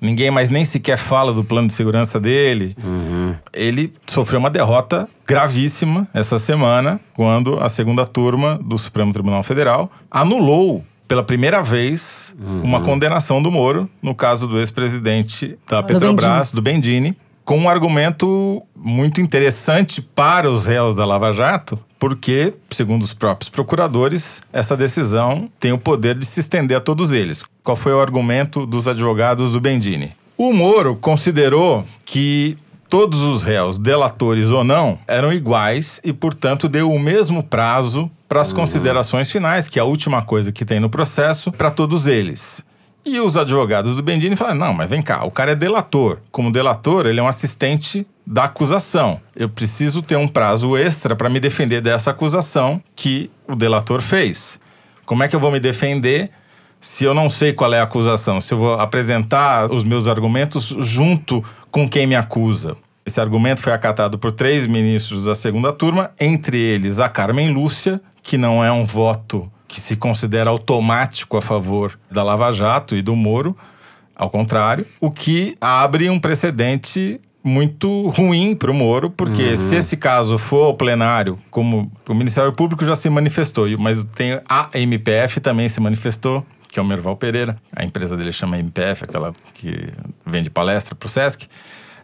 [0.00, 2.76] ninguém mais nem sequer fala do plano de segurança dele.
[2.82, 3.34] Uhum.
[3.52, 9.90] Ele sofreu uma derrota gravíssima essa semana, quando a segunda turma do Supremo Tribunal Federal
[10.10, 12.62] anulou pela primeira vez, uhum.
[12.62, 18.62] uma condenação do Moro, no caso do ex-presidente da Petrobras, do Bendini, com um argumento
[18.76, 25.48] muito interessante para os réus da Lava Jato, porque, segundo os próprios procuradores, essa decisão
[25.58, 27.42] tem o poder de se estender a todos eles.
[27.68, 30.12] Qual foi o argumento dos advogados do Bendini?
[30.38, 32.56] O Moro considerou que
[32.88, 38.40] todos os réus, delatores ou não, eram iguais e, portanto, deu o mesmo prazo para
[38.40, 38.56] as uhum.
[38.56, 42.64] considerações finais, que é a última coisa que tem no processo, para todos eles.
[43.04, 46.20] E os advogados do Bendini falaram: não, mas vem cá, o cara é delator.
[46.32, 49.20] Como delator, ele é um assistente da acusação.
[49.36, 54.58] Eu preciso ter um prazo extra para me defender dessa acusação que o delator fez.
[55.04, 56.30] Como é que eu vou me defender
[56.80, 58.40] se eu não sei qual é a acusação?
[58.40, 62.76] Se eu vou apresentar os meus argumentos junto com quem me acusa?
[63.04, 68.00] Esse argumento foi acatado por três ministros da segunda turma, entre eles a Carmen Lúcia,
[68.22, 73.02] que não é um voto que se considera automático a favor da Lava Jato e
[73.02, 73.56] do Moro,
[74.14, 79.56] ao contrário, o que abre um precedente muito ruim para o Moro, porque uhum.
[79.56, 84.40] se esse caso for ao plenário, como o Ministério Público já se manifestou, mas tem
[84.48, 89.04] a MPF também se manifestou, que é o Merval Pereira, a empresa dele chama MPF,
[89.04, 89.88] aquela que
[90.24, 91.48] vende palestra para o Sesc,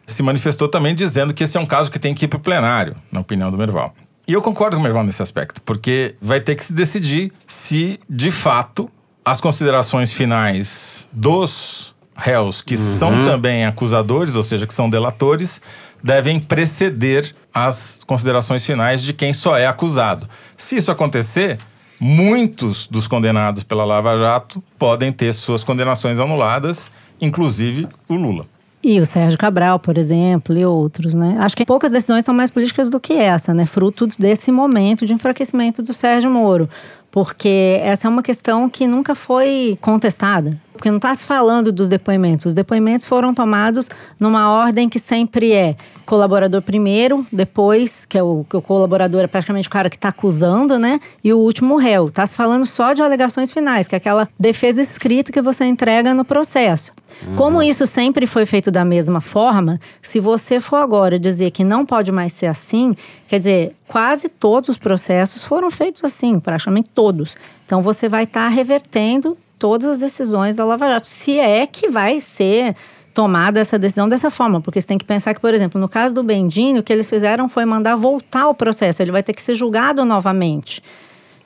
[0.06, 2.40] se manifestou também dizendo que esse é um caso que tem que ir para o
[2.40, 3.94] plenário, na opinião do Merval.
[4.26, 8.00] E eu concordo com o Merval nesse aspecto, porque vai ter que se decidir se,
[8.08, 8.90] de fato,
[9.24, 12.98] as considerações finais dos réus, que uhum.
[12.98, 15.60] são também acusadores, ou seja, que são delatores,
[16.02, 20.28] devem preceder as considerações finais de quem só é acusado.
[20.56, 21.58] Se isso acontecer,
[22.00, 26.90] muitos dos condenados pela Lava Jato podem ter suas condenações anuladas,
[27.20, 28.46] inclusive o Lula.
[28.82, 31.36] E o Sérgio Cabral, por exemplo, e outros, né?
[31.40, 33.64] Acho que poucas decisões são mais políticas do que essa, né?
[33.64, 36.68] Fruto desse momento de enfraquecimento do Sérgio Moro.
[37.10, 40.60] Porque essa é uma questão que nunca foi contestada.
[40.72, 42.44] Porque não está se falando dos depoimentos.
[42.44, 43.88] Os depoimentos foram tomados
[44.20, 49.26] numa ordem que sempre é colaborador primeiro, depois, que é o, que o colaborador é
[49.26, 51.00] praticamente o cara que está acusando, né?
[51.22, 52.06] E o último réu.
[52.06, 56.14] Está se falando só de alegações finais, que é aquela defesa escrita que você entrega
[56.14, 56.92] no processo.
[57.26, 57.36] Uhum.
[57.36, 61.86] Como isso sempre foi feito da mesma forma, se você for agora dizer que não
[61.86, 62.94] pode mais ser assim,
[63.28, 67.36] quer dizer, quase todos os processos foram feitos assim, praticamente todos.
[67.66, 71.88] Então você vai estar tá revertendo todas as decisões da Lava Jato, se é que
[71.88, 72.74] vai ser
[73.14, 76.12] tomada essa decisão dessa forma, porque você tem que pensar que, por exemplo, no caso
[76.12, 79.40] do Bendini, o que eles fizeram foi mandar voltar o processo, ele vai ter que
[79.40, 80.82] ser julgado novamente.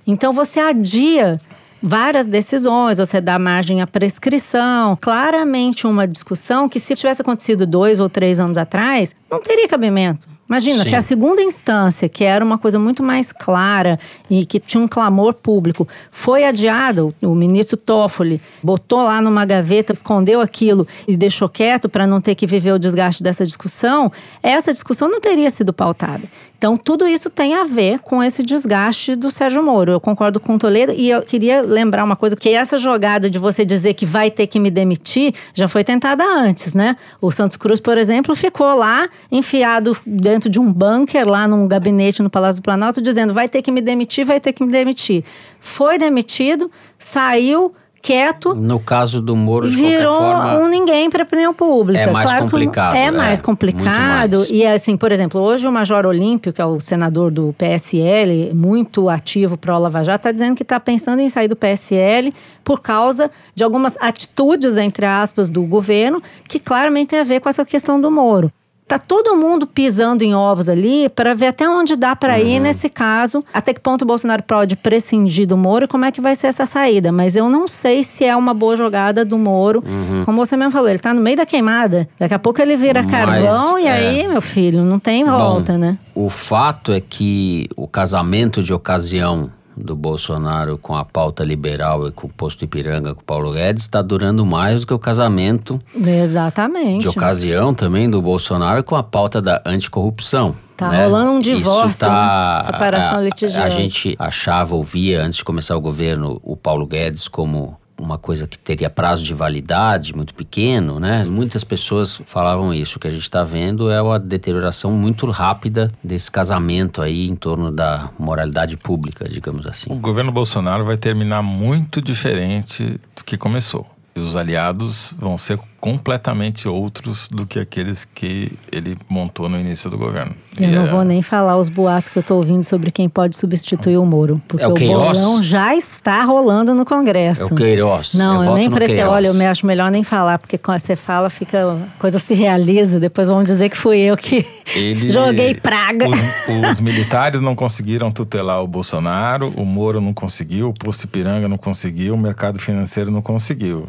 [0.06, 1.38] Então você adia
[1.82, 4.96] várias decisões, você dá margem à prescrição.
[5.00, 10.28] Claramente uma discussão que, se tivesse acontecido dois ou três anos atrás, não teria cabimento.
[10.48, 10.90] Imagina, Sim.
[10.90, 14.00] se a segunda instância, que era uma coisa muito mais clara
[14.30, 19.92] e que tinha um clamor público, foi adiada, o ministro Toffoli botou lá numa gaveta,
[19.92, 24.10] escondeu aquilo e deixou quieto para não ter que viver o desgaste dessa discussão,
[24.42, 26.22] essa discussão não teria sido pautada.
[26.58, 29.92] Então, tudo isso tem a ver com esse desgaste do Sérgio Moro.
[29.92, 33.38] Eu concordo com o Toledo e eu queria lembrar uma coisa, que essa jogada de
[33.38, 36.96] você dizer que vai ter que me demitir já foi tentada antes, né?
[37.20, 42.24] O Santos Cruz, por exemplo, ficou lá enfiado dentro de um bunker lá num gabinete
[42.24, 45.22] no Palácio do Planalto dizendo vai ter que me demitir, vai ter que me demitir.
[45.60, 47.72] Foi demitido, saiu
[48.08, 48.54] quieto.
[48.54, 52.00] No caso do Moro, de virou forma, um ninguém para a opinião pública.
[52.00, 52.94] É mais claro complicado.
[52.96, 54.38] É, é mais complicado.
[54.38, 54.50] Mais.
[54.50, 59.10] E assim, por exemplo, hoje o Major Olímpio, que é o senador do PSL, muito
[59.10, 62.32] ativo para o Lava Jato, está dizendo que está pensando em sair do PSL
[62.64, 67.50] por causa de algumas atitudes, entre aspas, do governo, que claramente tem a ver com
[67.50, 68.50] essa questão do Moro
[68.88, 72.46] tá todo mundo pisando em ovos ali para ver até onde dá para uhum.
[72.46, 76.10] ir nesse caso, até que ponto o Bolsonaro pode prescindir do Moro e como é
[76.10, 77.12] que vai ser essa saída.
[77.12, 79.84] Mas eu não sei se é uma boa jogada do Moro.
[79.86, 80.24] Uhum.
[80.24, 82.08] Como você mesmo falou, ele tá no meio da queimada.
[82.18, 83.92] Daqui a pouco ele vira Mas, carvão e é...
[83.92, 85.98] aí, meu filho, não tem volta, Bom, né?
[86.14, 92.12] O fato é que o casamento de ocasião do Bolsonaro com a pauta liberal e
[92.12, 95.80] com o posto Ipiranga com o Paulo Guedes está durando mais do que o casamento
[95.94, 97.02] Exatamente.
[97.02, 100.56] de ocasião também do Bolsonaro com a pauta da anticorrupção.
[100.76, 101.06] Tá né?
[101.06, 102.72] rolando um divórcio, tá, né?
[102.72, 103.66] separação litigiosa.
[103.66, 108.46] A gente achava, ouvia antes de começar o governo o Paulo Guedes como uma coisa
[108.46, 111.24] que teria prazo de validade muito pequeno, né?
[111.24, 112.96] Muitas pessoas falavam isso.
[112.96, 117.34] O que a gente está vendo é uma deterioração muito rápida desse casamento aí em
[117.34, 119.90] torno da moralidade pública, digamos assim.
[119.90, 123.86] O governo Bolsonaro vai terminar muito diferente do que começou.
[124.14, 129.88] E os aliados vão ser completamente outros do que aqueles que ele montou no início
[129.88, 130.34] do governo.
[130.58, 130.86] Eu e não é...
[130.86, 134.42] vou nem falar os boatos que eu estou ouvindo sobre quem pode substituir o Moro.
[134.48, 137.42] Porque é o, o bolão já está rolando no Congresso.
[137.42, 138.14] É o Queiroz.
[138.14, 139.10] Não, eu, eu nem pretendo.
[139.10, 142.98] Olha, eu acho melhor nem falar, porque quando você fala, fica a coisa se realiza.
[142.98, 145.10] Depois vão dizer que fui eu que ele...
[145.12, 146.06] joguei praga.
[146.08, 151.48] Os, os, militares não conseguiram tutelar o Bolsonaro, o Moro não conseguiu, o Posto Ipiranga
[151.48, 153.88] não conseguiu, o mercado financeiro não conseguiu.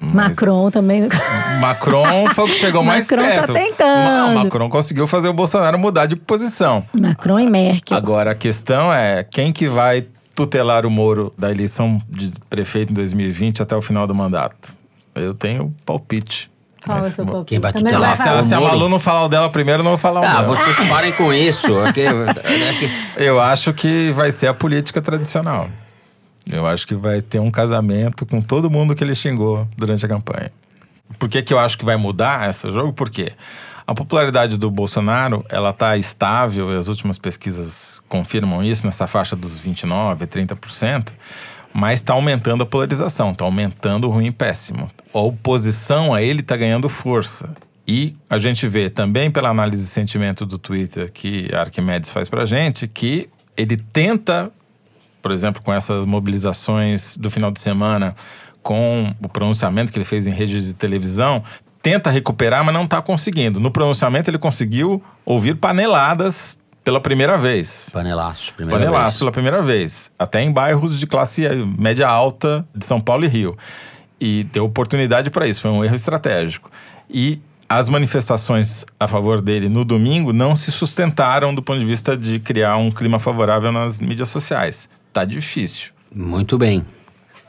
[0.00, 1.08] Macron também.
[1.60, 3.52] Macron foi o que chegou mais Macron tá perto.
[3.52, 4.04] Tá tentando.
[4.04, 6.84] Não, Macron conseguiu fazer o Bolsonaro mudar de posição.
[6.98, 7.96] Macron e Merkel.
[7.96, 12.94] Agora a questão é quem que vai tutelar o Moro da eleição de prefeito em
[12.94, 14.72] 2020 até o final do mandato.
[15.14, 16.50] Eu tenho palpite.
[16.86, 17.44] Qual é o seu palpite?
[17.48, 18.16] Quem vai tutelar?
[18.16, 18.60] vai Se a, se a.
[18.60, 20.56] Malu não falar o dela primeiro, eu não vou falar o Ah, meu.
[20.56, 21.66] vocês parem com isso.
[21.84, 22.90] É que- é que-
[23.22, 25.68] Eu acho que vai ser a política tradicional.
[26.50, 30.08] Eu acho que vai ter um casamento com todo mundo que ele xingou durante a
[30.08, 30.52] campanha.
[31.18, 32.92] Por que, que eu acho que vai mudar esse jogo?
[32.92, 33.32] Por quê?
[33.86, 39.34] A popularidade do Bolsonaro, ela está estável, e as últimas pesquisas confirmam isso, nessa faixa
[39.34, 41.12] dos 29%, 30%,
[41.72, 44.90] mas está aumentando a polarização, está aumentando o ruim e péssimo.
[45.12, 47.50] A oposição a ele está ganhando força.
[47.86, 52.28] E a gente vê também pela análise de sentimento do Twitter que a Arquimedes faz
[52.28, 54.52] pra gente, que ele tenta
[55.20, 58.14] por exemplo, com essas mobilizações do final de semana,
[58.62, 61.42] com o pronunciamento que ele fez em rede de televisão,
[61.82, 63.58] tenta recuperar, mas não está conseguindo.
[63.58, 67.90] No pronunciamento, ele conseguiu ouvir paneladas pela primeira vez.
[67.92, 69.18] Panelaço, primeira Panelaço vez.
[69.18, 70.10] pela primeira vez.
[70.18, 71.48] Até em bairros de classe
[71.78, 73.56] média alta de São Paulo e Rio.
[74.20, 76.70] E deu oportunidade para isso, foi um erro estratégico.
[77.08, 82.16] E as manifestações a favor dele no domingo não se sustentaram do ponto de vista
[82.16, 84.88] de criar um clima favorável nas mídias sociais.
[85.12, 85.90] Tá difícil.
[86.14, 86.84] Muito bem.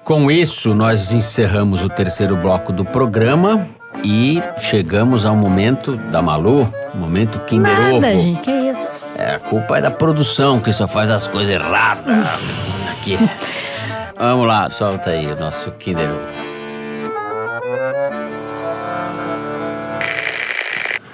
[0.04, 3.68] Com isso, nós encerramos o terceiro bloco do programa
[4.04, 8.02] e chegamos ao momento da Malu, momento Kinder Ovo.
[8.02, 8.96] Nada, gente, que isso?
[9.16, 12.28] É, a culpa é da produção que só faz as coisas erradas
[12.92, 13.18] aqui.
[14.18, 16.42] Vamos lá, solta aí o nosso Kinder Ovo.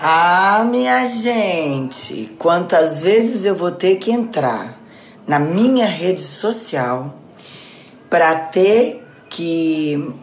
[0.01, 4.77] Ah, minha gente, quantas vezes eu vou ter que entrar
[5.27, 7.15] na minha rede social
[8.09, 10.13] para ter que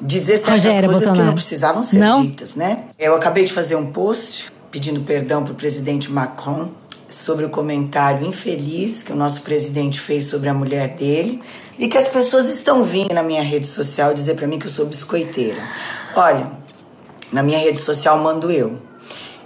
[0.00, 1.26] dizer certas Rogério coisas que Bolsonaro.
[1.26, 2.22] não precisavam ser Não?
[2.22, 2.84] ditas, né?
[2.98, 6.68] Eu acabei de fazer um post pedindo perdão para o presidente Macron
[7.08, 11.42] sobre o comentário infeliz que o nosso presidente fez sobre a mulher dele
[11.78, 14.70] e que as pessoas estão vindo na minha rede social dizer para mim que eu
[14.70, 15.62] sou biscoiteira.
[16.14, 16.50] Olha,
[17.32, 18.78] na minha rede social mando eu.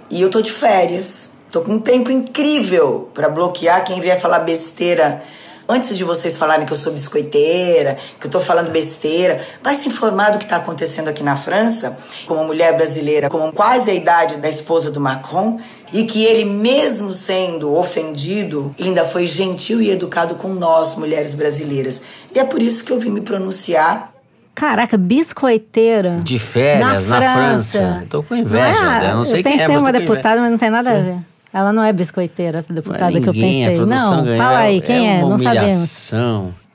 [0.09, 1.31] E eu tô de férias.
[1.53, 5.21] Tô com um tempo incrível pra bloquear quem vier falar besteira.
[5.69, 9.87] Antes de vocês falarem que eu sou biscoiteira, que eu tô falando besteira, vai se
[9.87, 11.95] informar do que tá acontecendo aqui na França,
[12.25, 15.59] como mulher brasileira, com quase a idade da esposa do Macron,
[15.93, 21.35] e que ele, mesmo sendo ofendido, ele ainda foi gentil e educado com nós, mulheres
[21.35, 22.01] brasileiras.
[22.33, 24.11] E é por isso que eu vim me pronunciar
[24.55, 26.19] Caraca, biscoiteira.
[26.23, 28.07] De férias na França.
[28.09, 30.41] Tô com inveja Não é, dela, não sei eu quem é, pensei mas uma deputada,
[30.41, 31.32] mas não tem nada a ver.
[31.53, 33.75] Ela não é biscoiteira, essa deputada que eu Ninguém, a pensei.
[33.85, 35.19] produção Não, fala aí, quem é?
[35.23, 36.11] uma Não sabemos.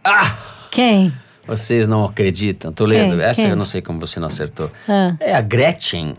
[0.05, 0.37] Ah!
[0.71, 1.13] Quem?
[1.47, 2.73] Vocês não acreditam.
[2.73, 3.17] Tô lendo.
[3.17, 3.25] Quem?
[3.25, 3.51] Essa Quem?
[3.51, 4.71] eu não sei como você não acertou.
[4.89, 5.15] Ah.
[5.19, 6.15] É a Gretchen.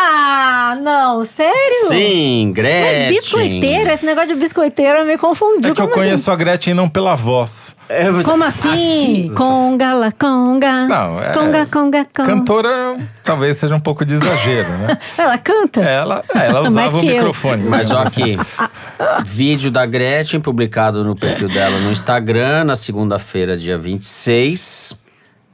[0.00, 1.88] Ah, não, sério?
[1.88, 3.02] Sim, Gretchen.
[3.06, 5.72] Mas biscoiteira, esse negócio de biscoiteira me confundiu.
[5.72, 7.74] É que eu Como conheço a Gretchen não pela voz.
[7.88, 8.30] É, você- Assim?
[8.30, 8.68] Como assim?
[8.68, 10.86] Aqui, conga, la conga.
[10.86, 12.28] Não, é- Conga, conga, conga.
[12.32, 14.98] Cantora talvez seja um pouco de exagero, né?
[15.18, 15.80] Ela canta?
[15.80, 17.14] Ela, é, ela usava o que eu.
[17.14, 17.64] microfone.
[17.64, 18.36] Mas ó aqui,
[19.26, 24.94] vídeo da Gretchen publicado no perfil dela no Instagram na segunda-feira, dia 26.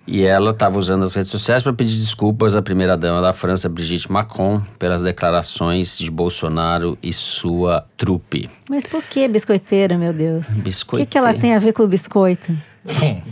[0.06, 4.12] E ela estava usando as redes sociais para pedir desculpas à primeira-dama da França, Brigitte
[4.12, 8.50] Macron, pelas declarações de Bolsonaro e sua trupe.
[8.68, 10.46] Mas por que biscoiteira, meu Deus?
[10.92, 12.52] O que, que ela tem a ver com o biscoito?
[12.86, 13.22] Hum,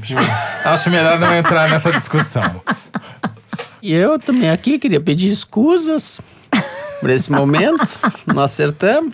[0.64, 2.62] Acho melhor não entrar nessa discussão.
[3.82, 6.22] E eu também aqui queria pedir escusas
[7.00, 7.86] por esse momento.
[8.26, 9.12] Não acertamos,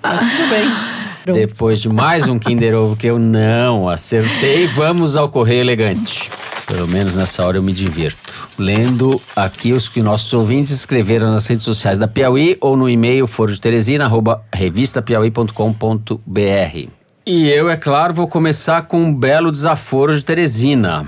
[0.00, 1.34] mas tudo bem.
[1.34, 6.30] Depois de mais um Kinder Ovo que eu não acertei, vamos ao Correio Elegante.
[6.66, 8.48] Pelo menos nessa hora eu me divirto.
[8.58, 13.26] Lendo aqui os que nossos ouvintes escreveram nas redes sociais da Piauí ou no e-mail
[13.26, 16.88] forodeteresina, arroba revistapiauí.com.br.
[17.26, 21.06] E eu, é claro, vou começar com um belo desaforo de Teresina.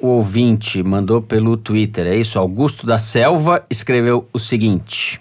[0.00, 2.38] O ouvinte mandou pelo Twitter, é isso?
[2.38, 5.20] Augusto da Selva escreveu o seguinte: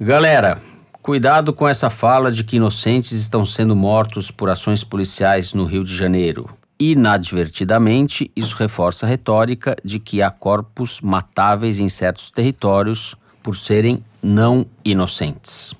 [0.00, 0.58] Galera,
[1.02, 5.84] cuidado com essa fala de que inocentes estão sendo mortos por ações policiais no Rio
[5.84, 6.48] de Janeiro.
[6.84, 14.02] Inadvertidamente, isso reforça a retórica de que há corpos matáveis em certos territórios por serem
[14.20, 15.76] não inocentes.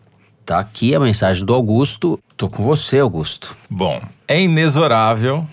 [0.47, 2.21] Tá aqui a mensagem do Augusto.
[2.37, 3.57] Tô com você, Augusto.
[3.69, 5.45] Bom, é inexorável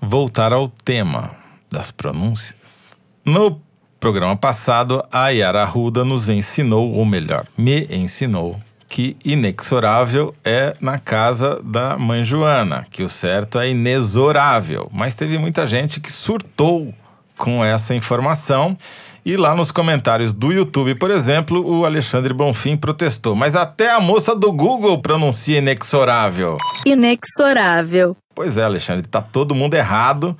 [0.00, 1.32] voltar ao tema
[1.68, 2.94] das pronúncias.
[3.24, 3.60] No
[3.98, 10.98] programa passado, a Yara Arruda nos ensinou, ou melhor, me ensinou, que inexorável é na
[10.98, 14.88] casa da mãe Joana, que o certo é inexorável.
[14.92, 16.94] Mas teve muita gente que surtou
[17.36, 18.76] com essa informação.
[19.24, 23.34] E lá nos comentários do YouTube, por exemplo, o Alexandre Bonfim protestou.
[23.34, 26.56] Mas até a moça do Google pronuncia inexorável.
[26.84, 28.16] Inexorável.
[28.34, 30.36] Pois é, Alexandre, tá todo mundo errado.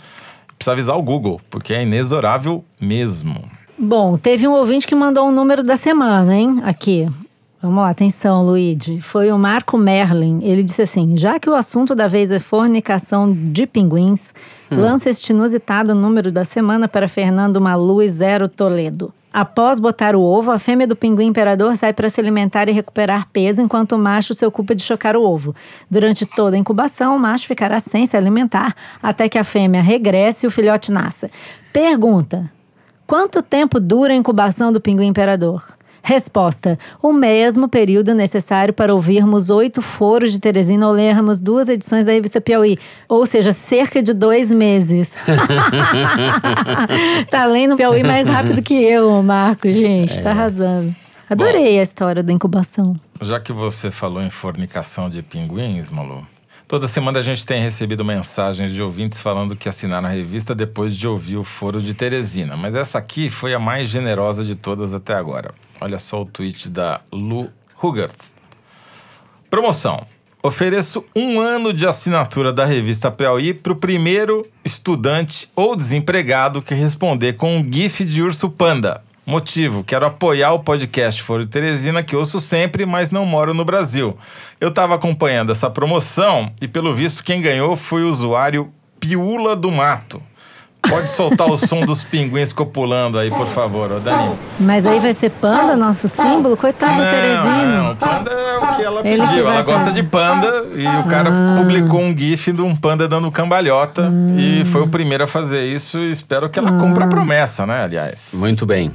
[0.57, 3.51] Precisa avisar o Google, porque é inexorável mesmo.
[3.77, 6.61] Bom, teve um ouvinte que mandou um número da semana, hein?
[6.65, 7.09] Aqui.
[7.61, 9.01] Vamos lá, atenção, Luigi.
[9.01, 10.41] Foi o Marco Merlin.
[10.43, 14.35] Ele disse assim: já que o assunto da vez é fornicação de pinguins,
[14.71, 14.81] hum.
[14.81, 19.13] lança este inusitado número da semana para Fernando Malu e Zero Toledo.
[19.33, 23.29] Após botar o ovo, a fêmea do pinguim imperador sai para se alimentar e recuperar
[23.31, 25.55] peso, enquanto o macho se ocupa de chocar o ovo.
[25.91, 30.45] Durante toda a incubação, o macho ficará sem se alimentar até que a fêmea regresse
[30.45, 31.31] e o filhote nasça.
[31.73, 32.51] Pergunta:
[33.07, 35.63] quanto tempo dura a incubação do pinguim imperador?
[36.07, 42.05] Resposta: o mesmo período necessário para ouvirmos oito foros de Teresina ou lermos duas edições
[42.05, 42.79] da revista Piauí,
[43.09, 45.13] ou seja, cerca de dois meses.
[47.29, 50.23] tá lendo Piauí mais rápido que eu, Marco, gente, é.
[50.23, 50.95] tá arrasando.
[51.29, 52.95] Adorei Bom, a história da incubação.
[53.21, 56.25] Já que você falou em fornicação de pinguins, Malu,
[56.69, 60.97] Toda semana a gente tem recebido mensagens de ouvintes falando que assinaram a revista depois
[60.97, 62.57] de ouvir o foro de Teresina.
[62.57, 65.53] Mas essa aqui foi a mais generosa de todas até agora.
[65.81, 67.51] Olha só o tweet da Lu
[67.83, 68.15] Hugert.
[69.51, 70.07] Promoção.
[70.43, 76.75] Ofereço um ano de assinatura da revista Piauí para o primeiro estudante ou desempregado que
[76.75, 79.03] responder com um GIF de urso panda.
[79.27, 84.17] Motivo: quero apoiar o podcast Foro Teresina, que ouço sempre, mas não moro no Brasil.
[84.61, 89.71] Eu estava acompanhando essa promoção e, pelo visto, quem ganhou foi o usuário Piula do
[89.71, 90.23] Mato.
[90.89, 94.35] Pode soltar o som dos pinguins copulando aí, por favor, ô Dani.
[94.61, 96.57] Mas aí vai ser panda, nosso símbolo?
[96.57, 97.83] Coitado do Teresina.
[97.83, 99.49] Não, panda é o que ela Ele pediu.
[99.49, 101.55] Ela gosta de panda e o cara ah.
[101.57, 104.09] publicou um gif de um panda dando cambalhota.
[104.09, 104.41] Ah.
[104.41, 106.79] E foi o primeiro a fazer isso e espero que ela ah.
[106.79, 108.31] cumpra a promessa, né, aliás.
[108.35, 108.93] Muito bem.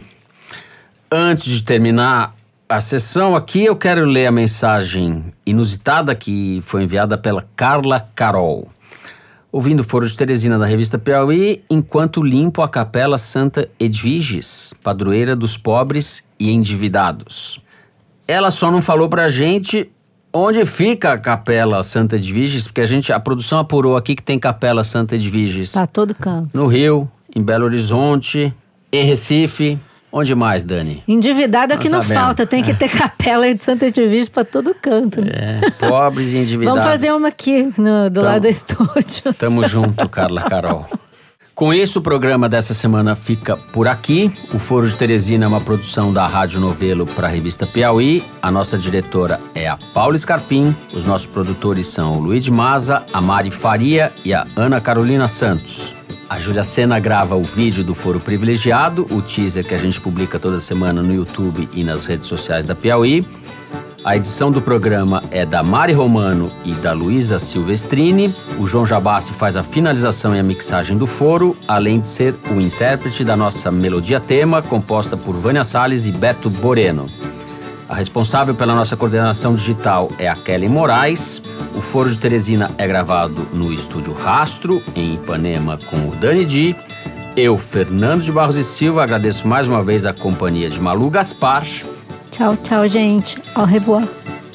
[1.12, 2.34] Antes de terminar
[2.70, 8.70] a sessão aqui, eu quero ler a mensagem inusitada que foi enviada pela Carla Carol.
[9.52, 15.36] Ouvindo o Foro de Teresina da revista Piauí, enquanto limpo a Capela Santa Edviges, padroeira
[15.36, 17.60] dos pobres e endividados.
[18.26, 19.92] Ela só não falou pra gente
[20.34, 24.40] onde fica a Capela Santa Edviges, porque a gente, a produção apurou aqui que tem
[24.40, 25.74] Capela Santa Edviges.
[25.74, 26.58] Tá todo canto.
[26.58, 28.54] No Rio, em Belo Horizonte,
[28.92, 29.78] em Recife,
[30.12, 31.04] Onde mais, Dani?
[31.08, 35.22] Endividado é que não falta, tem que ter capela de Santa Edvige para todo canto.
[35.22, 35.62] Né?
[35.64, 36.82] É, pobres e endividados.
[36.82, 39.34] Vamos fazer uma aqui no, do Tamo, lado do estúdio.
[39.38, 40.86] Tamo junto, Carla Carol.
[41.54, 44.32] Com isso, o programa dessa semana fica por aqui.
[44.54, 48.24] O Foro de Teresina é uma produção da Rádio Novelo para a revista Piauí.
[48.42, 50.76] A nossa diretora é a Paula Scarpim.
[50.94, 56.01] Os nossos produtores são o Luiz Maza, a Mari Faria e a Ana Carolina Santos.
[56.32, 60.40] A Júlia Sena grava o vídeo do Foro Privilegiado, o teaser que a gente publica
[60.40, 63.28] toda semana no YouTube e nas redes sociais da Piauí.
[64.06, 68.34] A edição do programa é da Mari Romano e da Luísa Silvestrini.
[68.58, 72.62] O João Jabassi faz a finalização e a mixagem do foro, além de ser o
[72.62, 77.08] intérprete da nossa melodia tema, composta por Vânia Salles e Beto Boreno.
[77.92, 81.42] A responsável pela nossa coordenação digital é a Kelly Moraes.
[81.76, 86.74] O Foro de Teresina é gravado no estúdio Rastro, em Ipanema, com o Dani Di.
[87.36, 91.68] Eu, Fernando de Barros e Silva, agradeço mais uma vez a companhia de Malu Gaspar.
[92.32, 93.38] Tchau, tchau, gente.
[93.58, 94.08] Au revoir.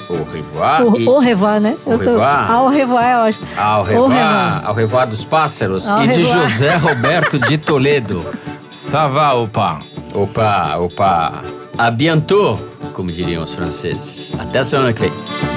[0.09, 0.81] Au revoir.
[0.87, 1.07] O, e...
[1.07, 1.77] au revoir, né?
[1.85, 2.63] Au revoir.
[2.63, 3.47] Au revoir é ótimo.
[3.55, 3.99] Au revoir.
[3.99, 5.87] Au revoir, au revoir dos pássaros.
[5.87, 8.25] Au e de José Roberto de Toledo.
[8.71, 9.77] Sava, opa.
[10.15, 11.43] Opa, opa.
[11.77, 12.57] A bientôt
[12.97, 14.33] como diriam os franceses.
[14.39, 15.56] Até a semana que vem.